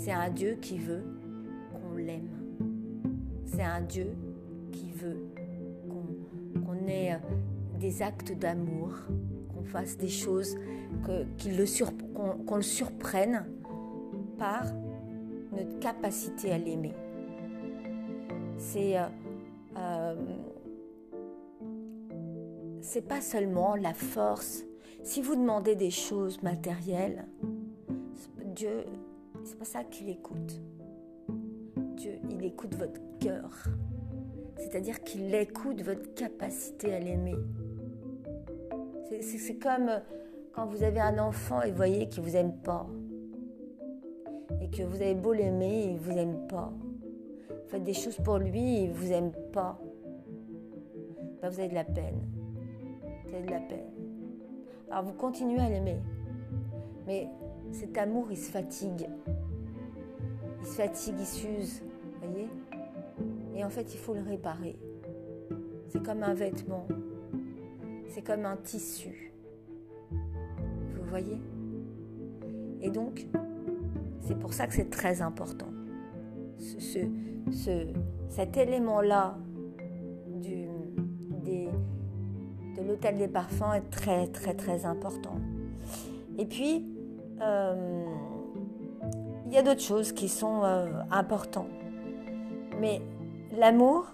C'est 0.00 0.12
un 0.12 0.30
Dieu 0.30 0.56
qui 0.60 0.78
veut 0.78 1.04
qu'on 1.72 1.96
l'aime. 1.96 2.30
C'est 3.44 3.62
un 3.62 3.82
Dieu 3.82 4.08
qui 4.72 4.90
veut 4.92 5.26
qu'on 6.64 6.86
ait 6.88 7.18
des 7.78 8.02
actes 8.02 8.32
d'amour, 8.32 8.92
qu'on 9.54 9.64
fasse 9.64 9.98
des 9.98 10.08
choses, 10.08 10.56
qu'on 11.04 11.26
le, 11.44 12.56
le 12.56 12.62
surprenne 12.62 13.46
par 14.38 14.64
notre 15.52 15.78
capacité 15.80 16.52
à 16.52 16.58
l'aimer 16.58 16.94
c'est 18.60 18.98
euh, 18.98 19.06
euh, 19.76 20.14
c'est 22.80 23.06
pas 23.06 23.20
seulement 23.20 23.74
la 23.74 23.94
force. 23.94 24.64
Si 25.02 25.22
vous 25.22 25.34
demandez 25.34 25.74
des 25.74 25.90
choses 25.90 26.42
matérielles, 26.42 27.26
Dieu, 28.44 28.84
c'est 29.50 29.58
pas 29.58 29.64
ça 29.64 29.84
qu'il 29.84 30.08
écoute. 30.08 30.60
Dieu, 31.96 32.18
il 32.30 32.44
écoute 32.44 32.74
votre 32.76 33.00
cœur. 33.18 33.50
C'est-à-dire 34.56 35.02
qu'il 35.02 35.34
écoute 35.34 35.82
votre 35.82 36.14
capacité 36.14 36.94
à 36.94 37.00
l'aimer. 37.00 37.36
C'est 39.20 39.58
comme 39.58 39.88
euh, 39.88 39.98
quand 40.52 40.66
vous 40.66 40.82
avez 40.84 41.00
un 41.00 41.18
enfant 41.18 41.62
et 41.62 41.70
vous 41.70 41.76
voyez 41.76 42.08
qu'il 42.08 42.22
ne 42.22 42.28
vous 42.28 42.36
aime 42.36 42.56
pas. 42.62 42.86
Et 44.60 44.70
que 44.70 44.82
vous 44.82 44.96
avez 44.96 45.14
beau 45.14 45.32
l'aimer, 45.32 45.84
il 45.86 45.94
ne 45.94 45.98
vous 45.98 46.16
aime 46.16 46.46
pas 46.46 46.72
faites 47.70 47.84
des 47.84 47.94
choses 47.94 48.16
pour 48.16 48.38
lui, 48.38 48.82
il 48.82 48.88
ne 48.88 48.94
vous 48.94 49.12
aime 49.12 49.32
pas. 49.52 49.78
bah, 51.40 51.48
vous 51.48 51.60
avez 51.60 51.68
de 51.68 51.74
la 51.74 51.84
peine. 51.84 52.20
Vous 53.24 53.34
avez 53.34 53.46
de 53.46 53.50
la 53.50 53.60
peine. 53.60 53.90
Alors 54.90 55.04
vous 55.04 55.12
continuez 55.12 55.60
à 55.60 55.68
l'aimer. 55.68 55.98
Mais 57.06 57.28
cet 57.70 57.96
amour, 57.96 58.26
il 58.30 58.36
se 58.36 58.50
fatigue. 58.50 59.08
Il 60.60 60.66
se 60.66 60.74
fatigue, 60.74 61.14
il 61.18 61.26
s'use. 61.26 61.82
Voyez 62.20 62.48
Et 63.54 63.64
en 63.64 63.70
fait, 63.70 63.94
il 63.94 63.98
faut 63.98 64.14
le 64.14 64.22
réparer. 64.22 64.76
C'est 65.88 66.02
comme 66.02 66.22
un 66.22 66.34
vêtement. 66.34 66.86
C'est 68.08 68.22
comme 68.22 68.44
un 68.44 68.56
tissu. 68.56 69.32
Vous 70.10 71.08
voyez 71.08 71.38
Et 72.80 72.90
donc, 72.90 73.26
c'est 74.20 74.38
pour 74.38 74.52
ça 74.52 74.66
que 74.66 74.74
c'est 74.74 74.90
très 74.90 75.22
important. 75.22 75.68
Ce, 76.58 76.98
cet 78.28 78.56
élément-là 78.56 79.38
de 82.80 82.86
l'hôtel 82.86 83.18
des 83.18 83.28
parfums 83.28 83.74
est 83.74 83.90
très 83.90 84.26
très 84.28 84.54
très 84.54 84.86
important. 84.86 85.36
Et 86.38 86.46
puis, 86.46 86.86
euh, 87.40 88.04
il 89.50 89.54
y 89.54 89.58
a 89.58 89.62
d'autres 89.62 89.80
choses 89.80 90.12
qui 90.12 90.28
sont 90.28 90.62
euh, 90.62 90.86
importantes. 91.10 91.66
Mais 92.78 93.02
l'amour, 93.58 94.06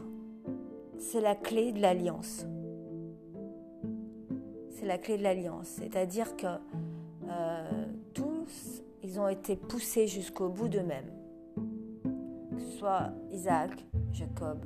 c'est 0.99 1.20
la 1.20 1.35
clé 1.35 1.72
de 1.72 1.81
l'alliance. 1.81 2.46
C'est 4.70 4.87
la 4.87 4.96
clé 4.96 5.18
de 5.18 5.22
l'alliance. 5.22 5.66
C'est-à-dire 5.66 6.37
que 6.37 6.46
euh, 7.29 7.85
tous, 8.14 8.83
ils 9.03 9.20
ont 9.20 9.29
été 9.29 9.57
poussés 9.57 10.07
jusqu'au 10.07 10.49
bout 10.49 10.68
d'eux-mêmes. 10.68 11.12
Que 12.55 12.62
ce 12.62 12.79
soit 12.79 13.11
Isaac, 13.31 13.72
Jacob, 14.12 14.64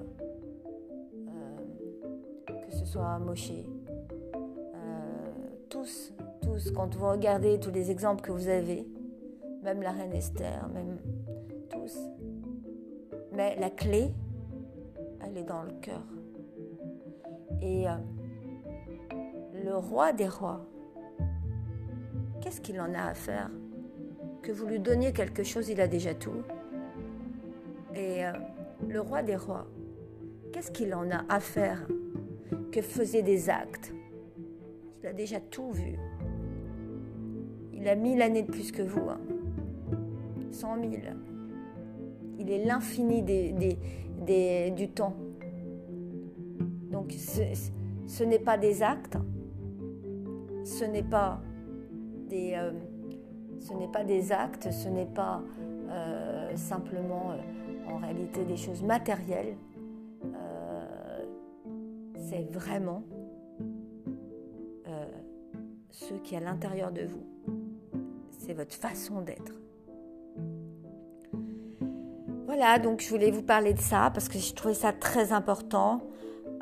que 2.47 2.77
ce 2.77 2.85
soit 2.85 3.19
Moshe, 3.19 3.51
tous, 5.69 6.13
tous, 6.43 6.71
quand 6.71 6.95
vous 6.95 7.09
regardez 7.09 7.59
tous 7.59 7.73
les 7.73 7.91
exemples 7.91 8.23
que 8.23 8.31
vous 8.31 8.49
avez, 8.49 8.87
même 9.63 9.83
la 9.83 9.93
reine 9.93 10.13
Esther, 10.13 10.69
même 10.69 10.99
tous. 11.71 11.99
Mais 13.33 13.57
la 13.57 13.71
clé, 13.71 14.13
elle 15.23 15.37
est 15.37 15.45
dans 15.45 15.63
le 15.63 15.73
cœur. 15.81 16.03
Et 17.63 17.89
euh, 17.89 17.93
le 19.65 19.77
roi 19.77 20.13
des 20.13 20.29
rois, 20.29 20.65
qu'est-ce 22.41 22.61
qu'il 22.61 22.81
en 22.81 22.95
a 22.95 23.03
à 23.03 23.15
faire? 23.15 23.51
Que 24.43 24.53
vous 24.53 24.67
lui 24.67 24.81
donniez 24.81 25.13
quelque 25.13 25.43
chose, 25.43 25.69
il 25.69 25.81
a 25.81 25.87
déjà 25.87 26.15
tout. 26.15 26.43
Et 27.95 28.25
euh, 28.25 28.33
le 28.89 29.01
roi 29.01 29.23
des 29.23 29.37
rois, 29.37 29.67
qu'est-ce 30.53 30.71
qu'il 30.71 30.95
en 30.95 31.11
a 31.11 31.25
à 31.29 31.41
faire? 31.41 31.87
Que 32.73 32.81
faisait 32.81 33.23
des 33.23 33.51
actes? 33.51 33.93
Il 35.03 35.07
a 35.07 35.13
déjà 35.13 35.41
tout 35.41 35.73
vu. 35.73 35.99
Il 37.73 37.89
a 37.89 37.95
mille 37.95 38.23
années 38.23 38.43
de 38.43 38.51
plus 38.51 38.73
que 38.73 38.83
vous. 38.83 39.09
Hein. 39.09 39.21
Il 42.39 42.51
est 42.51 42.65
l'infini 42.65 43.23
du 43.23 44.89
temps. 44.89 45.15
Donc 46.91 47.13
ce, 47.13 48.25
n'est 48.25 48.39
pas 48.39 48.59
des 48.59 48.83
actes, 48.83 49.17
ce 50.65 50.85
n'est 50.85 51.05
pas 51.05 51.41
des, 52.29 52.55
euh, 52.57 52.73
ce 53.61 53.73
n'est 53.75 53.89
pas 53.89 54.05
des 54.05 54.33
actes, 54.33 54.71
ce 54.73 54.89
n'est 54.89 55.07
pas 55.07 55.43
euh, 55.89 56.57
simplement 56.57 57.31
euh, 57.31 57.93
en 57.93 57.99
réalité 57.99 58.45
des 58.45 58.57
choses 58.57 58.83
matérielles. 58.83 59.57
c'est 62.17 62.49
vraiment 62.53 63.03
ce 65.91 66.15
qui 66.15 66.35
est 66.35 66.39
à 66.39 66.41
l'intérieur 66.41 66.93
de 66.93 67.03
vous. 67.03 67.25
C'est 68.39 68.55
votre 68.55 68.75
façon 68.75 69.21
d'être. 69.23 69.60
Voilà, 72.53 72.81
donc 72.81 73.01
je 73.01 73.09
voulais 73.09 73.31
vous 73.31 73.45
parler 73.45 73.75
de 73.75 73.79
ça 73.79 74.11
parce 74.13 74.29
que 74.29 74.37
j'ai 74.37 74.53
trouvé 74.53 74.75
ça 74.75 74.93
très 74.93 75.33
important. 75.33 76.01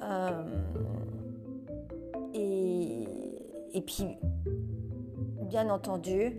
Euh, 0.02 0.44
et, 2.34 3.80
puis, 3.80 4.18
bien 5.44 5.70
entendu, 5.70 6.36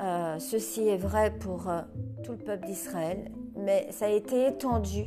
euh, 0.00 0.40
ceci 0.40 0.88
est 0.88 0.96
vrai 0.96 1.30
pour 1.30 1.68
euh, 1.68 1.82
tout 2.24 2.32
le 2.32 2.38
peuple 2.38 2.66
d'Israël, 2.66 3.30
mais 3.54 3.86
ça 3.92 4.06
a 4.06 4.08
été 4.08 4.48
étendu 4.48 5.04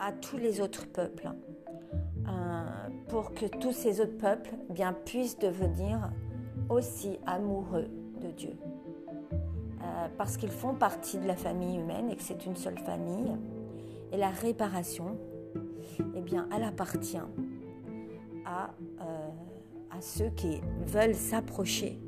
à 0.00 0.10
tous 0.10 0.36
les 0.36 0.60
autres 0.60 0.88
peuples 0.88 1.30
pour 3.06 3.32
que 3.32 3.46
tous 3.46 3.72
ces 3.72 4.00
autres 4.00 4.18
peuples 4.18 4.50
eh 4.76 5.04
puissent 5.04 5.38
devenir 5.38 6.10
aussi 6.68 7.20
amoureux 7.26 7.86
de 8.20 8.32
Dieu. 8.32 8.56
Euh, 10.00 10.08
parce 10.16 10.36
qu'ils 10.36 10.50
font 10.50 10.74
partie 10.74 11.18
de 11.18 11.26
la 11.26 11.36
famille 11.36 11.78
humaine 11.78 12.10
et 12.10 12.16
que 12.16 12.22
c'est 12.22 12.46
une 12.46 12.56
seule 12.56 12.78
famille. 12.78 13.36
Et 14.12 14.16
la 14.16 14.30
réparation, 14.30 15.18
eh 16.14 16.20
bien, 16.20 16.48
elle 16.54 16.64
appartient 16.64 17.18
à, 18.44 18.70
euh, 19.02 19.28
ceux 20.00 20.30
qui 20.30 20.60
veulent 20.86 21.14
s'approcher 21.14 22.00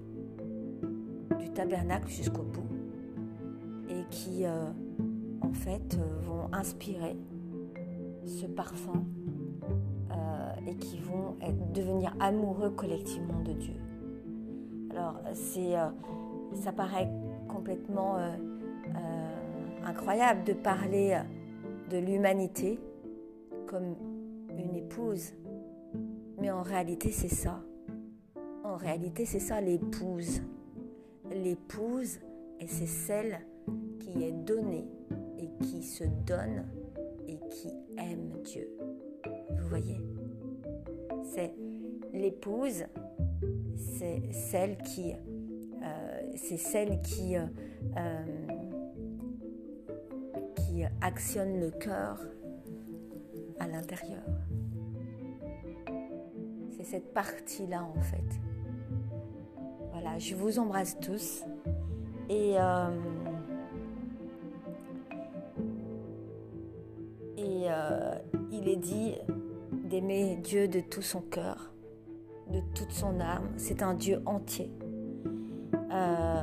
du 1.38 1.50
tabernacle 1.50 2.08
jusqu'au 2.08 2.42
bout 2.42 2.68
et 3.88 4.04
qui, 4.10 4.44
euh, 4.44 4.70
en 5.42 5.52
fait, 5.52 5.98
vont 6.22 6.48
inspirer 6.52 7.16
ce 8.24 8.46
parfum 8.46 9.04
et 10.64 10.76
qui 10.76 10.98
vont 11.00 11.36
devenir 11.74 12.14
amoureux 12.20 12.70
collectivement 12.70 13.40
de 13.40 13.52
Dieu. 13.52 13.74
Alors, 14.90 15.16
c'est, 15.34 15.74
ça 16.54 16.70
paraît 16.70 17.10
euh, 17.68 18.36
euh, 18.96 19.86
incroyable 19.86 20.44
de 20.44 20.52
parler 20.52 21.18
de 21.90 21.98
l'humanité 21.98 22.78
comme 23.66 23.94
une 24.50 24.74
épouse, 24.76 25.32
mais 26.40 26.50
en 26.50 26.62
réalité, 26.62 27.10
c'est 27.10 27.28
ça. 27.28 27.60
En 28.64 28.76
réalité, 28.76 29.24
c'est 29.24 29.40
ça 29.40 29.60
l'épouse. 29.60 30.42
L'épouse, 31.30 32.18
et 32.60 32.66
c'est 32.66 32.86
celle 32.86 33.40
qui 33.98 34.24
est 34.24 34.32
donnée 34.32 34.86
et 35.38 35.48
qui 35.64 35.82
se 35.82 36.04
donne 36.26 36.66
et 37.26 37.38
qui 37.48 37.68
aime 37.96 38.42
Dieu. 38.44 38.68
Vous 39.50 39.68
voyez? 39.68 40.00
C'est 41.24 41.54
l'épouse, 42.12 42.84
c'est 43.76 44.32
celle 44.32 44.76
qui, 44.78 45.12
euh, 45.82 46.11
c'est 46.34 46.56
celle 46.56 47.00
qui, 47.02 47.36
euh, 47.36 47.46
euh, 47.96 48.24
qui 50.56 50.84
actionne 51.00 51.60
le 51.60 51.70
cœur 51.70 52.18
à 53.58 53.66
l'intérieur. 53.68 54.22
C'est 56.70 56.84
cette 56.84 57.12
partie-là 57.12 57.84
en 57.84 58.00
fait. 58.00 58.40
Voilà, 59.92 60.18
je 60.18 60.34
vous 60.34 60.58
embrasse 60.58 60.98
tous 61.00 61.44
et 62.28 62.56
et 67.36 67.66
il 68.50 68.68
est 68.68 68.76
dit 68.76 69.14
d'aimer 69.84 70.36
Dieu 70.36 70.68
de 70.68 70.80
tout 70.80 71.02
son 71.02 71.20
cœur, 71.20 71.72
de 72.50 72.60
toute 72.74 72.90
son 72.92 73.20
âme. 73.20 73.50
C'est 73.56 73.82
un 73.82 73.94
Dieu 73.94 74.22
entier. 74.24 74.70
Euh, 75.92 76.40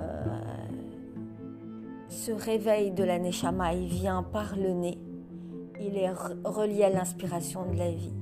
ce 2.08 2.32
réveil 2.32 2.91
de 2.91 3.04
la 3.04 3.20
Neshama, 3.20 3.74
il 3.74 3.88
vient 3.88 4.24
par 4.24 4.56
le 4.56 4.72
nez. 4.72 4.97
Il 5.80 5.97
est 5.97 6.12
relié 6.43 6.84
à 6.84 6.89
l'inspiration 6.89 7.66
de 7.72 7.78
la 7.78 7.89
vie. 7.89 8.14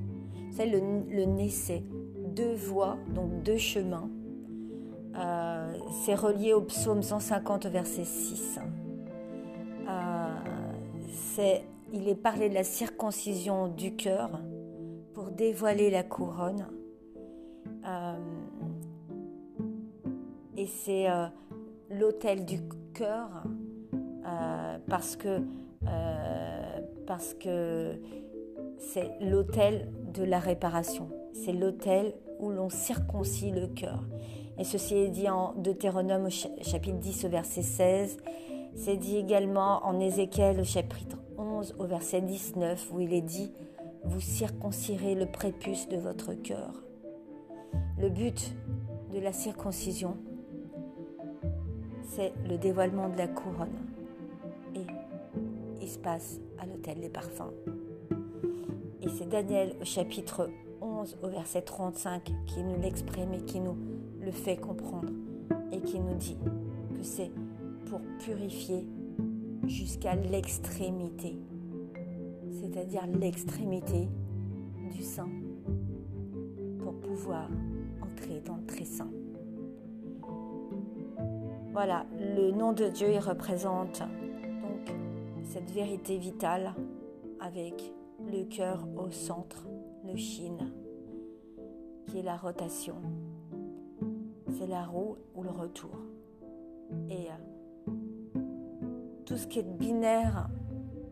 C'est 0.52 0.68
le, 0.68 0.80
le 1.10 1.26
nez, 1.26 1.50
c'est 1.50 1.84
deux 2.36 2.54
voies, 2.54 2.98
donc 3.14 3.44
deux 3.44 3.58
chemins. 3.58 4.10
Euh, 5.18 5.74
c'est 6.04 6.16
relié 6.16 6.54
au 6.54 6.62
psaume 6.62 7.02
150 7.02 7.66
verset 7.66 8.06
6. 8.06 8.60
Euh, 9.90 10.28
c'est, 11.10 11.64
il 11.92 12.08
est 12.08 12.16
parlé 12.16 12.50
de 12.50 12.54
la 12.54 12.64
circoncision 12.64 13.68
du 13.68 13.96
cœur 13.96 14.30
pour 15.14 15.32
dévoiler 15.32 15.90
la 15.90 16.04
couronne. 16.04 16.68
C'est 20.68 21.10
euh, 21.10 21.26
l'autel 21.90 22.46
du 22.46 22.60
cœur 22.94 23.44
euh, 24.26 24.78
parce 24.88 25.16
que 25.16 25.42
parce 27.06 27.34
que 27.36 27.98
c'est 28.78 29.12
l'autel 29.22 29.90
de 30.14 30.24
la 30.24 30.40
réparation. 30.40 31.10
C'est 31.32 31.54
l'autel 31.54 32.14
où 32.40 32.50
l'on 32.50 32.70
circoncie 32.70 33.52
le 33.52 33.68
cœur. 33.68 34.04
Et 34.60 34.66
ceci 34.66 34.96
est 34.96 35.10
dit 35.10 35.30
en 35.30 35.54
Deutéronome 35.54 36.26
au 36.26 36.30
chapitre 36.30 36.98
10 36.98 37.26
au 37.26 37.30
verset 37.30 37.62
16. 37.62 38.18
C'est 38.76 38.98
dit 38.98 39.16
également 39.16 39.86
en 39.86 40.00
Ézéchiel 40.00 40.60
au 40.60 40.66
chapitre 40.66 41.18
11 41.38 41.76
au 41.80 41.86
verset 41.86 42.22
19 42.22 42.90
où 42.92 43.00
il 43.00 43.14
est 43.14 43.22
dit 43.22 43.52
vous 44.04 44.22
circoncirez 44.22 45.16
le 45.16 45.26
prépuce 45.26 45.88
de 45.90 45.98
votre 45.98 46.34
cœur. 46.34 46.72
Le 48.00 48.10
but 48.10 48.54
de 49.14 49.20
la 49.20 49.34
circoncision, 49.34 50.18
c'est 52.08 52.34
le 52.50 52.58
dévoilement 52.58 53.10
de 53.10 53.18
la 53.18 53.28
couronne. 53.28 53.76
Et 54.76 54.86
il 55.82 55.88
se 55.88 56.00
passe 56.00 56.40
à 56.58 56.66
l'hôtel 56.66 57.00
des 57.00 57.10
parfums. 57.10 57.54
Et 59.02 59.10
c'est 59.10 59.30
Daniel 59.30 59.76
au 59.82 59.86
chapitre 59.86 60.50
11 60.82 61.18
au 61.24 61.30
verset 61.30 61.62
35 61.62 62.24
qui 62.46 62.64
nous 62.64 62.80
l'exprime 62.82 63.34
et 63.34 63.42
qui 63.42 63.60
nous 63.60 63.78
le 64.22 64.32
fait 64.32 64.58
comprendre 64.58 65.10
et 65.72 65.80
qui 65.82 66.00
nous 66.00 66.16
dit 66.16 66.38
que 66.96 67.04
c'est 67.04 67.32
pour 67.86 68.02
purifier 68.20 68.86
jusqu'à 69.66 70.16
l'extrémité, 70.16 71.38
c'est-à-dire 72.52 73.06
l'extrémité 73.08 74.08
du 74.92 75.04
sein, 75.04 75.30
pour 76.80 76.94
pouvoir 77.00 77.50
entrer 78.02 78.42
dans 78.46 78.56
le 78.56 78.66
très 78.66 78.86
saint. 78.86 79.10
Voilà, 81.80 82.08
le 82.18 82.50
nom 82.50 82.74
de 82.74 82.88
Dieu 82.88 83.20
représente 83.20 84.00
donc 84.00 84.96
cette 85.44 85.70
vérité 85.70 86.18
vitale 86.18 86.74
avec 87.40 87.94
le 88.20 88.46
cœur 88.46 88.88
au 88.98 89.12
centre, 89.12 89.68
le 90.04 90.16
chine, 90.16 90.74
qui 92.08 92.18
est 92.18 92.24
la 92.24 92.36
rotation. 92.36 92.96
C'est 94.58 94.66
la 94.66 94.86
roue 94.86 95.18
ou 95.36 95.44
le 95.44 95.52
retour. 95.52 95.92
Et 97.12 97.28
euh, 97.30 97.92
tout 99.28 99.38
ce 99.38 99.46
qui 99.46 99.60
est 99.60 99.78
binaire 99.78 100.50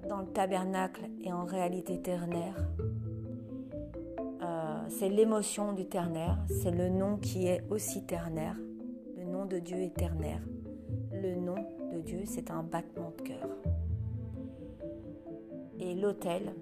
dans 0.09 0.21
le 0.21 0.27
tabernacle 0.33 1.11
est 1.23 1.31
en 1.31 1.45
réalité 1.45 2.01
ternaire. 2.01 2.57
Euh, 4.41 4.83
c'est 4.89 5.09
l'émotion 5.09 5.73
du 5.73 5.85
ternaire, 5.85 6.39
c'est 6.49 6.71
le 6.71 6.89
nom 6.89 7.17
qui 7.17 7.45
est 7.45 7.63
aussi 7.69 8.03
ternaire. 8.07 8.57
Le 9.15 9.25
nom 9.25 9.45
de 9.45 9.59
Dieu 9.59 9.77
est 9.77 9.95
ternaire. 9.95 10.41
Le 11.21 11.35
nom 11.35 11.55
de 11.93 12.01
Dieu, 12.01 12.23
c'est 12.25 12.51
un 12.51 12.61
battement 12.61 13.13
de 13.17 13.21
cœur. 13.21 13.49
Et 15.79 15.95
l'autel, 15.95 16.53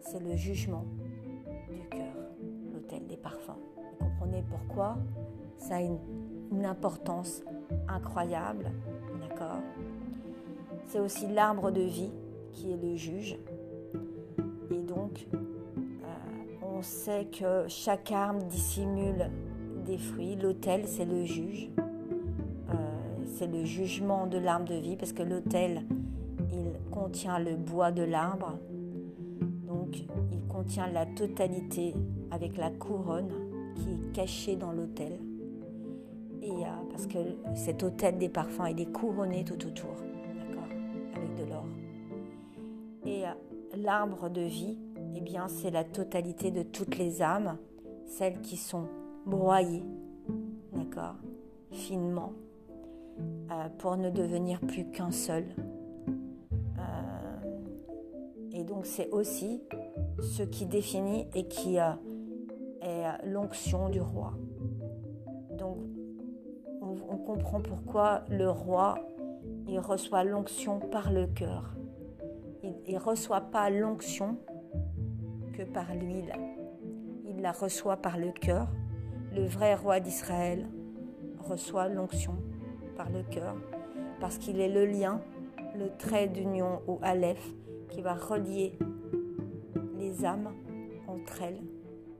c'est 0.00 0.20
le 0.20 0.36
jugement 0.36 0.84
du 1.70 1.88
cœur, 1.88 2.14
l'autel 2.74 3.06
des 3.06 3.16
parfums. 3.16 3.58
Vous 3.76 4.06
comprenez 4.06 4.44
pourquoi? 4.50 4.98
Ça 5.56 5.76
a 5.76 5.80
une, 5.80 5.98
importance 6.66 7.42
incroyable, 7.88 8.70
d'accord? 9.20 9.62
C'est 10.86 11.00
aussi 11.00 11.26
l'arbre 11.26 11.70
de 11.70 11.80
vie 11.80 12.12
qui 12.52 12.70
est 12.72 12.76
le 12.76 12.94
juge. 12.94 13.38
Et 14.70 14.82
donc, 14.82 15.26
euh, 15.34 16.06
on 16.62 16.82
sait 16.82 17.26
que 17.26 17.64
chaque 17.68 18.12
arbre 18.12 18.44
dissimule 18.44 19.30
des 19.86 19.96
fruits. 19.96 20.36
L'autel, 20.36 20.86
c'est 20.86 21.06
le 21.06 21.24
juge. 21.24 21.70
Le 23.50 23.64
jugement 23.64 24.26
de 24.28 24.38
l'arbre 24.38 24.68
de 24.68 24.76
vie 24.76 24.96
parce 24.96 25.12
que 25.12 25.22
l'autel, 25.22 25.82
il 26.52 26.90
contient 26.90 27.38
le 27.38 27.56
bois 27.56 27.90
de 27.90 28.02
l'arbre 28.02 28.58
il 30.32 30.46
contient 30.48 30.86
la 30.88 31.06
totalité 31.06 31.94
avec 32.30 32.56
la 32.56 32.70
couronne 32.70 33.32
qui 33.76 33.90
est 33.90 34.12
cachée 34.12 34.56
dans 34.56 34.72
l'autel. 34.72 35.18
Et 36.42 36.50
euh, 36.50 36.66
parce 36.90 37.06
que 37.06 37.18
cet 37.54 37.82
autel 37.82 38.18
des 38.18 38.28
parfums, 38.28 38.66
il 38.70 38.80
est 38.80 38.92
couronné 38.92 39.44
tout 39.44 39.66
autour, 39.66 39.94
d'accord, 40.36 40.68
avec 41.14 41.34
de 41.36 41.44
l'or. 41.50 41.64
Et 43.06 43.24
euh, 43.24 43.30
l'arbre 43.76 44.28
de 44.28 44.40
vie, 44.40 44.76
eh 45.14 45.20
bien, 45.20 45.46
c'est 45.48 45.70
la 45.70 45.84
totalité 45.84 46.50
de 46.50 46.62
toutes 46.62 46.98
les 46.98 47.22
âmes, 47.22 47.56
celles 48.06 48.40
qui 48.40 48.56
sont 48.56 48.88
broyées, 49.24 49.84
d'accord, 50.72 51.14
finement, 51.70 52.32
euh, 53.18 53.68
pour 53.78 53.96
ne 53.96 54.10
devenir 54.10 54.60
plus 54.60 54.90
qu'un 54.90 55.10
seul. 55.10 55.44
et 58.54 58.64
donc 58.64 58.84
c'est 58.84 59.08
aussi 59.10 59.62
ce 60.20 60.42
qui 60.42 60.66
définit 60.66 61.26
et 61.34 61.48
qui 61.48 61.76
est 61.76 63.24
l'onction 63.24 63.88
du 63.88 64.00
roi. 64.00 64.34
Donc, 65.58 65.78
on, 66.80 67.16
comprend 67.16 67.60
pourquoi 67.60 68.24
le 68.28 68.50
roi, 68.50 68.98
il 69.68 69.78
reçoit 69.78 70.24
l'onction 70.24 70.80
par 70.80 71.12
le 71.12 71.26
cœur. 71.26 71.76
Il 72.62 72.94
ne 72.94 72.98
reçoit 72.98 73.40
pas 73.40 73.70
l'onction 73.70 74.38
que 75.52 75.62
par 75.62 75.94
l'huile. 75.94 76.32
Il 77.26 77.40
la 77.40 77.52
reçoit 77.52 77.96
par 77.96 78.18
le 78.18 78.32
cœur. 78.32 78.68
Le 79.34 79.44
vrai 79.44 79.74
roi 79.74 80.00
d'Israël 80.00 80.66
reçoit 81.38 81.88
l'onction 81.88 82.34
par 82.96 83.10
le 83.10 83.22
cœur 83.22 83.56
parce 84.20 84.38
qu'il 84.38 84.60
est 84.60 84.68
le 84.68 84.86
lien, 84.86 85.20
le 85.76 85.88
trait 85.98 86.28
d'union 86.28 86.80
ou 86.86 86.98
Aleph 87.02 87.52
qui 87.88 88.00
va 88.00 88.14
relier 88.14 88.78
âmes 90.24 90.52
entre 91.08 91.42
elles, 91.42 91.60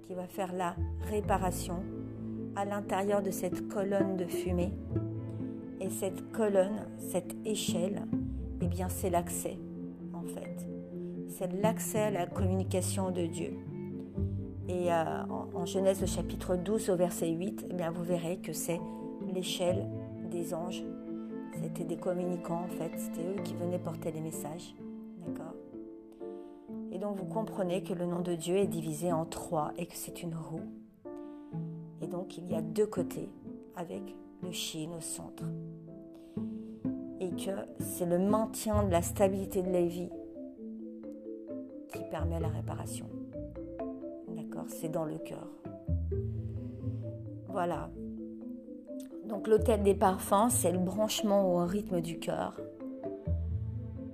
qui 0.06 0.14
va 0.14 0.26
faire 0.26 0.52
la 0.52 0.74
réparation 1.08 1.82
à 2.56 2.64
l'intérieur 2.64 3.22
de 3.22 3.30
cette 3.30 3.68
colonne 3.68 4.16
de 4.16 4.26
fumée. 4.26 4.72
Et 5.80 5.90
cette 5.90 6.30
colonne, 6.32 6.86
cette 6.98 7.34
échelle, 7.44 8.06
eh 8.60 8.66
bien 8.66 8.88
c'est 8.88 9.10
l'accès 9.10 9.58
en 10.12 10.22
fait. 10.22 10.68
C'est 11.28 11.52
l'accès 11.60 12.02
à 12.02 12.10
la 12.10 12.26
communication 12.26 13.10
de 13.10 13.26
Dieu. 13.26 13.54
Et 14.68 14.92
euh, 14.92 15.22
en, 15.54 15.66
Genèse 15.66 16.02
au 16.02 16.06
chapitre 16.06 16.56
12 16.56 16.90
au 16.90 16.96
verset 16.96 17.30
8, 17.30 17.66
eh 17.70 17.74
bien 17.74 17.90
vous 17.90 18.04
verrez 18.04 18.38
que 18.38 18.52
c'est 18.52 18.80
l'échelle 19.32 19.88
des 20.32 20.54
anges. 20.54 20.82
C'était 21.62 21.84
des 21.84 21.96
communicants 21.96 22.64
en 22.64 22.68
fait, 22.68 22.90
c'était 22.96 23.22
eux 23.22 23.42
qui 23.44 23.54
venaient 23.54 23.78
porter 23.78 24.10
les 24.10 24.20
messages. 24.20 24.74
D'accord 25.24 25.54
donc 27.02 27.16
vous 27.16 27.26
comprenez 27.26 27.82
que 27.82 27.92
le 27.92 28.06
nom 28.06 28.20
de 28.20 28.36
Dieu 28.36 28.56
est 28.56 28.68
divisé 28.68 29.12
en 29.12 29.24
trois 29.24 29.72
et 29.76 29.86
que 29.86 29.96
c'est 29.96 30.22
une 30.22 30.36
roue. 30.36 30.62
Et 32.00 32.06
donc 32.06 32.38
il 32.38 32.48
y 32.48 32.54
a 32.54 32.62
deux 32.62 32.86
côtés 32.86 33.28
avec 33.74 34.02
le 34.40 34.52
chine 34.52 34.94
au 34.94 35.00
centre. 35.00 35.42
Et 37.18 37.30
que 37.30 37.50
c'est 37.80 38.06
le 38.06 38.20
maintien 38.20 38.84
de 38.84 38.90
la 38.90 39.02
stabilité 39.02 39.62
de 39.62 39.70
la 39.70 39.84
vie 39.84 40.10
qui 41.92 42.04
permet 42.10 42.38
la 42.38 42.48
réparation. 42.48 43.06
D'accord 44.28 44.66
C'est 44.68 44.88
dans 44.88 45.04
le 45.04 45.18
cœur. 45.18 45.48
Voilà. 47.48 47.90
Donc 49.28 49.46
l'hôtel 49.46 49.82
des 49.82 49.94
parfums, 49.94 50.50
c'est 50.50 50.72
le 50.72 50.78
branchement 50.78 51.54
au 51.54 51.64
rythme 51.64 52.00
du 52.00 52.18
cœur. 52.18 52.60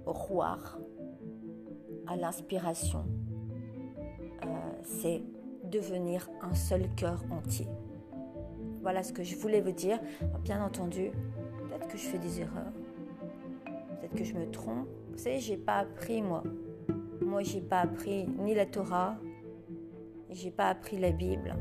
Roi 0.07 0.59
à 2.07 2.17
l'inspiration, 2.17 3.05
euh, 4.45 4.47
c'est 4.83 5.23
devenir 5.65 6.31
un 6.41 6.55
seul 6.55 6.89
cœur 6.97 7.23
entier. 7.31 7.67
Voilà 8.81 9.03
ce 9.03 9.13
que 9.13 9.23
je 9.23 9.37
voulais 9.37 9.61
vous 9.61 9.73
dire. 9.73 9.99
Bien 10.43 10.65
entendu, 10.65 11.11
peut-être 11.59 11.89
que 11.89 11.99
je 11.99 12.07
fais 12.07 12.19
des 12.19 12.41
erreurs, 12.41 12.73
peut-être 14.01 14.15
que 14.15 14.25
je 14.25 14.35
me 14.35 14.51
trompe. 14.51 14.89
Vous 15.13 15.19
savez, 15.19 15.41
j'ai 15.41 15.59
pas 15.59 15.79
appris 15.79 16.23
moi. 16.23 16.43
Moi, 17.21 17.43
j'ai 17.43 17.61
pas 17.61 17.81
appris 17.81 18.27
ni 18.39 18.55
la 18.55 18.65
Torah, 18.65 19.17
j'ai 20.31 20.51
pas 20.51 20.69
appris 20.69 20.99
la 20.99 21.11
Bible. 21.11 21.55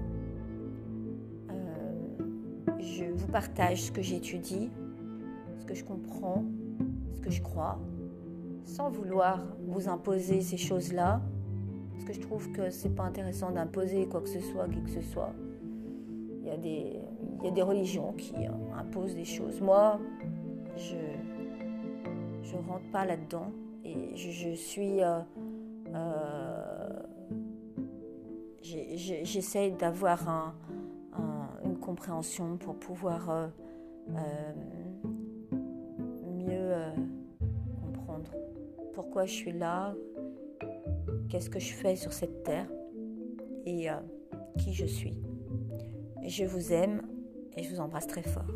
Je 2.79 3.05
vous 3.05 3.27
partage 3.27 3.83
ce 3.83 3.91
que 3.91 4.01
j'étudie, 4.01 4.69
ce 5.59 5.65
que 5.65 5.73
je 5.73 5.83
comprends, 5.83 6.43
ce 7.13 7.21
que 7.21 7.29
je 7.29 7.41
crois 7.41 7.79
sans 8.67 8.89
vouloir 8.89 9.45
vous 9.65 9.87
imposer 9.87 10.41
ces 10.41 10.57
choses-là, 10.57 11.21
parce 11.93 12.05
que 12.05 12.13
je 12.13 12.19
trouve 12.19 12.51
que 12.51 12.69
c'est 12.69 12.93
pas 12.93 13.03
intéressant 13.03 13.51
d'imposer 13.51 14.07
quoi 14.07 14.21
que 14.21 14.29
ce 14.29 14.41
soit, 14.41 14.67
qui 14.67 14.81
que 14.81 14.89
ce 14.89 15.01
soit. 15.01 15.33
Il 16.41 16.47
y 16.47 16.51
a 16.51 16.57
des, 16.57 16.99
y 17.43 17.47
a 17.47 17.51
des 17.51 17.61
religions 17.61 18.13
qui 18.13 18.35
imposent 18.77 19.15
des 19.15 19.25
choses. 19.25 19.61
Moi, 19.61 19.99
je 20.75 20.97
je 22.43 22.55
rentre 22.55 22.89
pas 22.91 23.05
là-dedans 23.05 23.51
et 23.83 24.15
je, 24.15 24.53
suis 24.53 25.03
euh, 25.03 25.19
euh, 25.93 27.03
j'essaie 28.61 29.71
d'avoir 29.71 30.53
une 30.69 30.76
pour 32.57 32.79
pouvoir 32.79 33.29
euh, 33.29 33.47
mieux 36.25 36.73
pourquoi 38.93 39.25
je 39.25 39.33
suis 39.33 39.51
là, 39.51 39.93
qu'est-ce 41.29 41.49
que 41.49 41.59
je 41.59 41.73
fais 41.73 41.95
sur 41.95 42.13
cette 42.13 42.43
terre 42.43 42.67
et 43.65 43.89
euh, 43.89 43.95
qui 44.57 44.73
je 44.73 44.85
suis. 44.85 45.19
Je 46.25 46.45
vous 46.45 46.73
aime 46.73 47.01
et 47.55 47.63
je 47.63 47.69
vous 47.69 47.79
embrasse 47.79 48.07
très 48.07 48.23
fort. 48.23 48.47